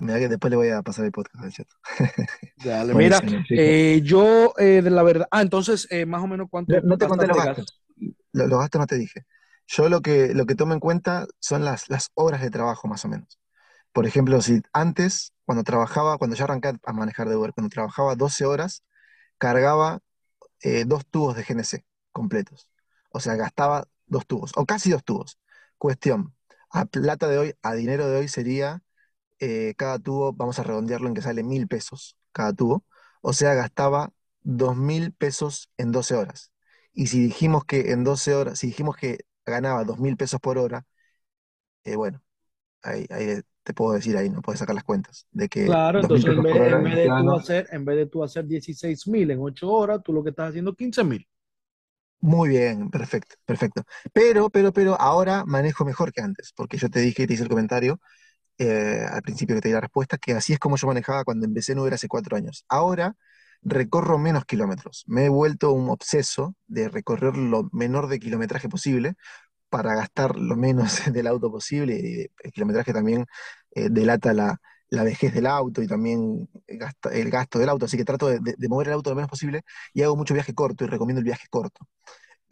[0.00, 1.68] Mira que después le voy a pasar el podcast al chat.
[2.64, 3.20] Dale, mira,
[3.50, 6.74] eh, yo eh, de la verdad, ah, entonces eh, más o menos cuánto.
[6.82, 7.80] No, te conté los gastos.
[8.32, 9.24] Los, los, gastos no te dije.
[9.66, 13.04] Yo lo que, lo que tomo en cuenta son las, las horas de trabajo más
[13.04, 13.38] o menos.
[13.92, 18.16] Por ejemplo, si antes, cuando trabajaba, cuando ya arranqué a manejar de Uber, cuando trabajaba
[18.16, 18.82] 12 horas,
[19.38, 20.00] cargaba
[20.86, 22.68] dos tubos de GNC completos.
[23.10, 25.38] O sea, gastaba dos tubos, o casi dos tubos.
[25.78, 26.34] Cuestión,
[26.70, 28.82] a plata de hoy, a dinero de hoy sería
[29.40, 32.84] eh, cada tubo, vamos a redondearlo en que sale mil pesos cada tubo,
[33.22, 34.12] o sea, gastaba
[34.42, 36.52] dos mil pesos en 12 horas.
[36.92, 40.58] Y si dijimos que en 12 horas, si dijimos que ganaba dos mil pesos por
[40.58, 40.86] hora,
[41.84, 42.22] eh, bueno,
[42.82, 45.26] ahí, ahí, te puedo decir ahí, no puedes sacar las cuentas.
[45.32, 48.24] De que claro, entonces en vez, en, vez de tú hacer, en vez de tú
[48.24, 51.26] hacer 16 mil en 8 horas, tú lo que estás haciendo 15 mil.
[52.20, 53.82] Muy bien, perfecto, perfecto.
[54.12, 57.50] Pero, pero, pero ahora manejo mejor que antes, porque yo te dije, te hice el
[57.50, 58.00] comentario,
[58.58, 61.46] eh, al principio que te di la respuesta, que así es como yo manejaba cuando
[61.46, 62.64] empecé en Uber hace cuatro años.
[62.68, 63.16] Ahora
[63.62, 65.04] recorro menos kilómetros.
[65.06, 69.14] Me he vuelto un obseso de recorrer lo menor de kilometraje posible
[69.68, 71.96] para gastar lo menos del auto posible.
[72.02, 73.26] Y el kilometraje también
[73.72, 77.86] eh, delata la, la, vejez del auto y también el gasto del auto.
[77.86, 79.62] Así que trato de mover el auto lo menos posible
[79.94, 81.86] y hago mucho viaje corto y recomiendo el viaje corto.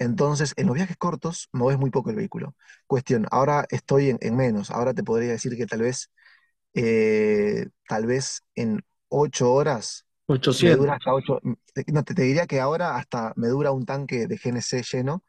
[0.02, 2.54] Entonces, en los viajes cortos mueves muy poco el vehículo.
[2.86, 6.10] Cuestión, ahora estoy en, en menos, ahora te podría decir que tal vez,
[6.74, 10.62] eh, tal vez en ocho horas 800.
[10.64, 14.26] me dura hasta ocho, no, te, te, diría que ahora hasta me dura un tanque
[14.26, 15.24] de GNC lleno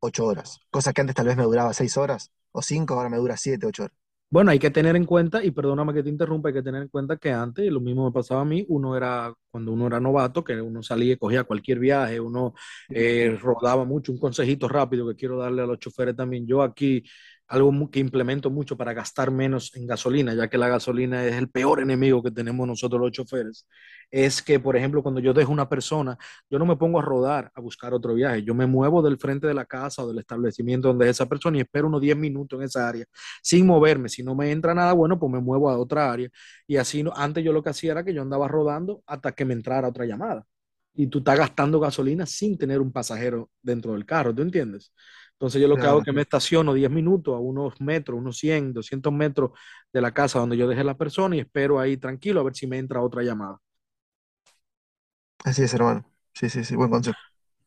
[0.00, 3.18] ocho horas, cosa que antes tal vez me duraba seis horas o cinco, ahora me
[3.18, 3.96] dura siete, ocho horas.
[4.34, 6.88] Bueno, hay que tener en cuenta, y perdóname que te interrumpa, hay que tener en
[6.88, 10.42] cuenta que antes, lo mismo me pasaba a mí, uno era, cuando uno era novato,
[10.42, 12.52] que uno salía y cogía cualquier viaje, uno
[12.90, 16.48] eh, rodaba mucho, un consejito rápido que quiero darle a los choferes también.
[16.48, 17.04] Yo aquí
[17.48, 21.50] algo que implemento mucho para gastar menos en gasolina, ya que la gasolina es el
[21.50, 23.66] peor enemigo que tenemos nosotros los choferes,
[24.10, 26.16] es que, por ejemplo, cuando yo dejo una persona,
[26.48, 29.46] yo no me pongo a rodar a buscar otro viaje, yo me muevo del frente
[29.46, 32.58] de la casa o del establecimiento donde es esa persona y espero unos 10 minutos
[32.58, 33.04] en esa área
[33.42, 34.08] sin moverme.
[34.08, 36.28] Si no me entra nada bueno, pues me muevo a otra área.
[36.66, 39.54] Y así, antes yo lo que hacía era que yo andaba rodando hasta que me
[39.54, 40.46] entrara otra llamada.
[40.94, 44.92] Y tú estás gastando gasolina sin tener un pasajero dentro del carro, ¿tú entiendes?
[45.34, 48.38] Entonces yo lo que hago es que me estaciono 10 minutos a unos metros, unos
[48.38, 49.50] 100, 200 metros
[49.92, 52.66] de la casa donde yo dejé la persona y espero ahí tranquilo a ver si
[52.66, 53.58] me entra otra llamada.
[55.44, 56.04] Así es, hermano.
[56.32, 57.18] Sí, sí, sí, buen consejo.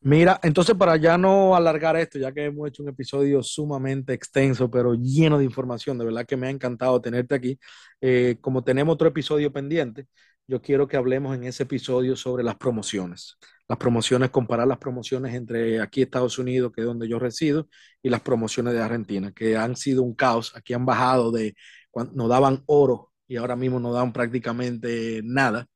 [0.01, 4.69] Mira, entonces para ya no alargar esto, ya que hemos hecho un episodio sumamente extenso,
[4.69, 7.59] pero lleno de información, de verdad que me ha encantado tenerte aquí.
[7.99, 10.07] Eh, como tenemos otro episodio pendiente,
[10.47, 13.37] yo quiero que hablemos en ese episodio sobre las promociones.
[13.67, 17.67] Las promociones, comparar las promociones entre aquí Estados Unidos, que es donde yo resido,
[18.01, 20.55] y las promociones de Argentina, que han sido un caos.
[20.55, 21.55] Aquí han bajado de,
[21.91, 25.67] cuando nos daban oro y ahora mismo no dan prácticamente nada.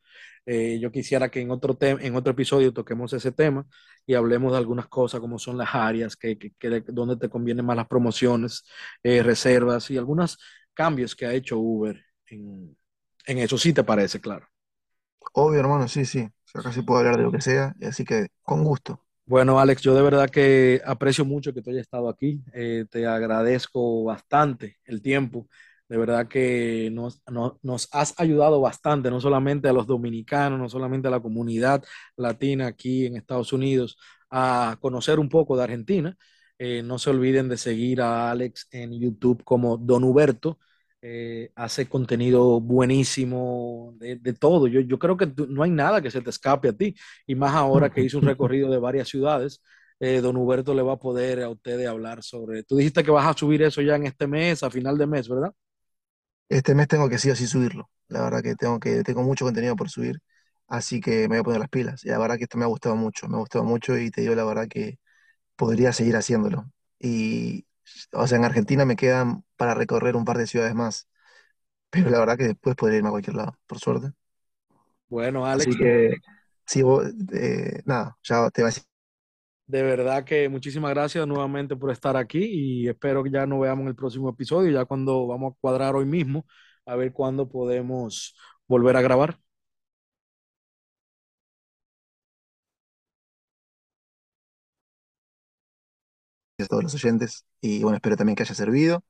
[0.45, 3.65] Eh, yo quisiera que en otro, en otro episodio toquemos ese tema
[4.05, 7.75] y hablemos de algunas cosas como son las áreas, que, que, donde te convienen más
[7.75, 8.63] las promociones,
[9.03, 10.39] eh, reservas y algunos
[10.73, 12.75] cambios que ha hecho Uber en,
[13.25, 13.57] en eso.
[13.57, 14.47] Sí te parece, claro.
[15.33, 16.27] Obvio, hermano, sí, sí.
[16.55, 19.01] Acá sí puedo hablar de lo que sea, así que con gusto.
[19.25, 22.43] Bueno, Alex, yo de verdad que aprecio mucho que tú hayas estado aquí.
[22.53, 25.47] Eh, te agradezco bastante el tiempo.
[25.87, 27.21] De verdad que nos,
[27.61, 31.83] nos, has ayudado bastante, no solamente a los dominicanos, no solamente a la comunidad
[32.17, 33.97] latina aquí en Estados Unidos,
[34.29, 36.17] a conocer un poco de Argentina.
[36.57, 40.59] Eh, no se olviden de seguir a Alex en YouTube como Don Huberto.
[41.03, 44.67] Eh, hace contenido buenísimo de, de todo.
[44.67, 46.95] Yo, yo, creo que no hay nada que se te escape a ti,
[47.25, 49.61] y más ahora que hizo un recorrido de varias ciudades.
[49.99, 52.63] Eh, don Huberto le va a poder a ustedes hablar sobre.
[52.63, 55.29] Tú dijiste que vas a subir eso ya en este mes, a final de mes,
[55.29, 55.53] ¿verdad?
[56.49, 57.89] Este mes tengo que sí o sí subirlo.
[58.07, 60.19] La verdad que tengo que tengo mucho contenido por subir,
[60.67, 62.03] así que me voy a poner las pilas.
[62.03, 64.21] Y la verdad que esto me ha gustado mucho, me ha gustado mucho y te
[64.21, 64.99] digo la verdad que
[65.55, 66.71] podría seguir haciéndolo.
[66.99, 67.65] Y,
[68.13, 71.07] o sea, en Argentina me quedan para recorrer un par de ciudades más,
[71.89, 74.11] pero la verdad que después podría irme a cualquier lado, por suerte.
[75.09, 75.67] Bueno, Alex.
[75.67, 76.15] Así que,
[76.65, 76.83] sí,
[77.33, 78.83] eh, nada, ya te va a decir
[79.71, 83.83] de verdad que muchísimas gracias nuevamente por estar aquí y espero que ya nos veamos
[83.83, 86.45] en el próximo episodio, ya cuando vamos a cuadrar hoy mismo,
[86.85, 88.35] a ver cuándo podemos
[88.67, 89.39] volver a grabar.
[96.65, 99.03] A todos los oyentes y bueno, espero también que haya servido.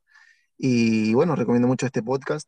[0.57, 2.47] Y bueno, recomiendo mucho este podcast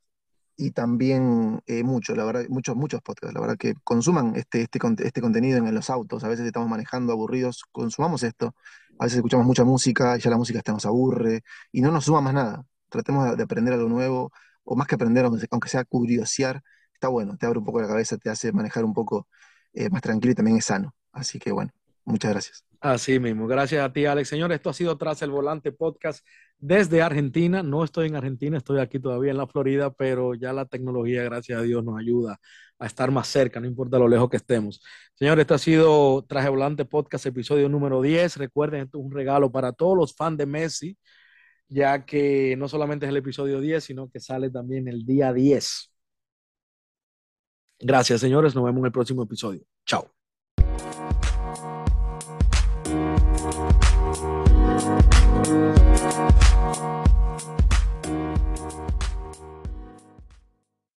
[0.55, 4.79] y también eh, mucho, la verdad, muchos, muchos podcasts, la verdad que consuman este, este,
[4.99, 8.55] este contenido en, los autos, a veces estamos manejando aburridos, consumamos esto,
[8.99, 12.05] a veces escuchamos mucha música y ya la música está nos aburre y no nos
[12.05, 14.31] suma más nada, tratemos de aprender algo nuevo,
[14.63, 16.61] o más que aprender, aunque sea curiosear,
[16.93, 19.27] está bueno, te abre un poco la cabeza, te hace manejar un poco
[19.73, 21.71] eh, más tranquilo y también es sano, así que bueno,
[22.05, 22.65] muchas gracias.
[22.79, 24.27] Así mismo, gracias a ti Alex.
[24.27, 26.25] Señor, esto ha sido Tras el Volante Podcast
[26.57, 27.63] desde Argentina.
[27.63, 31.59] No estoy en Argentina, estoy aquí todavía en la Florida, pero ya la tecnología, gracias
[31.59, 32.39] a Dios, nos ayuda
[32.79, 34.81] a estar más cerca, no importa lo lejos que estemos.
[35.15, 38.35] Señor, esto ha sido Traje Volante Podcast, episodio número 10.
[38.35, 40.97] Recuerden, esto es un regalo para todos los fans de Messi,
[41.69, 45.89] ya que no solamente es el episodio 10, sino que sale también el día 10.
[47.79, 48.55] Gracias, señores.
[48.55, 49.61] Nos vemos en el próximo episodio.
[49.85, 50.22] Chao.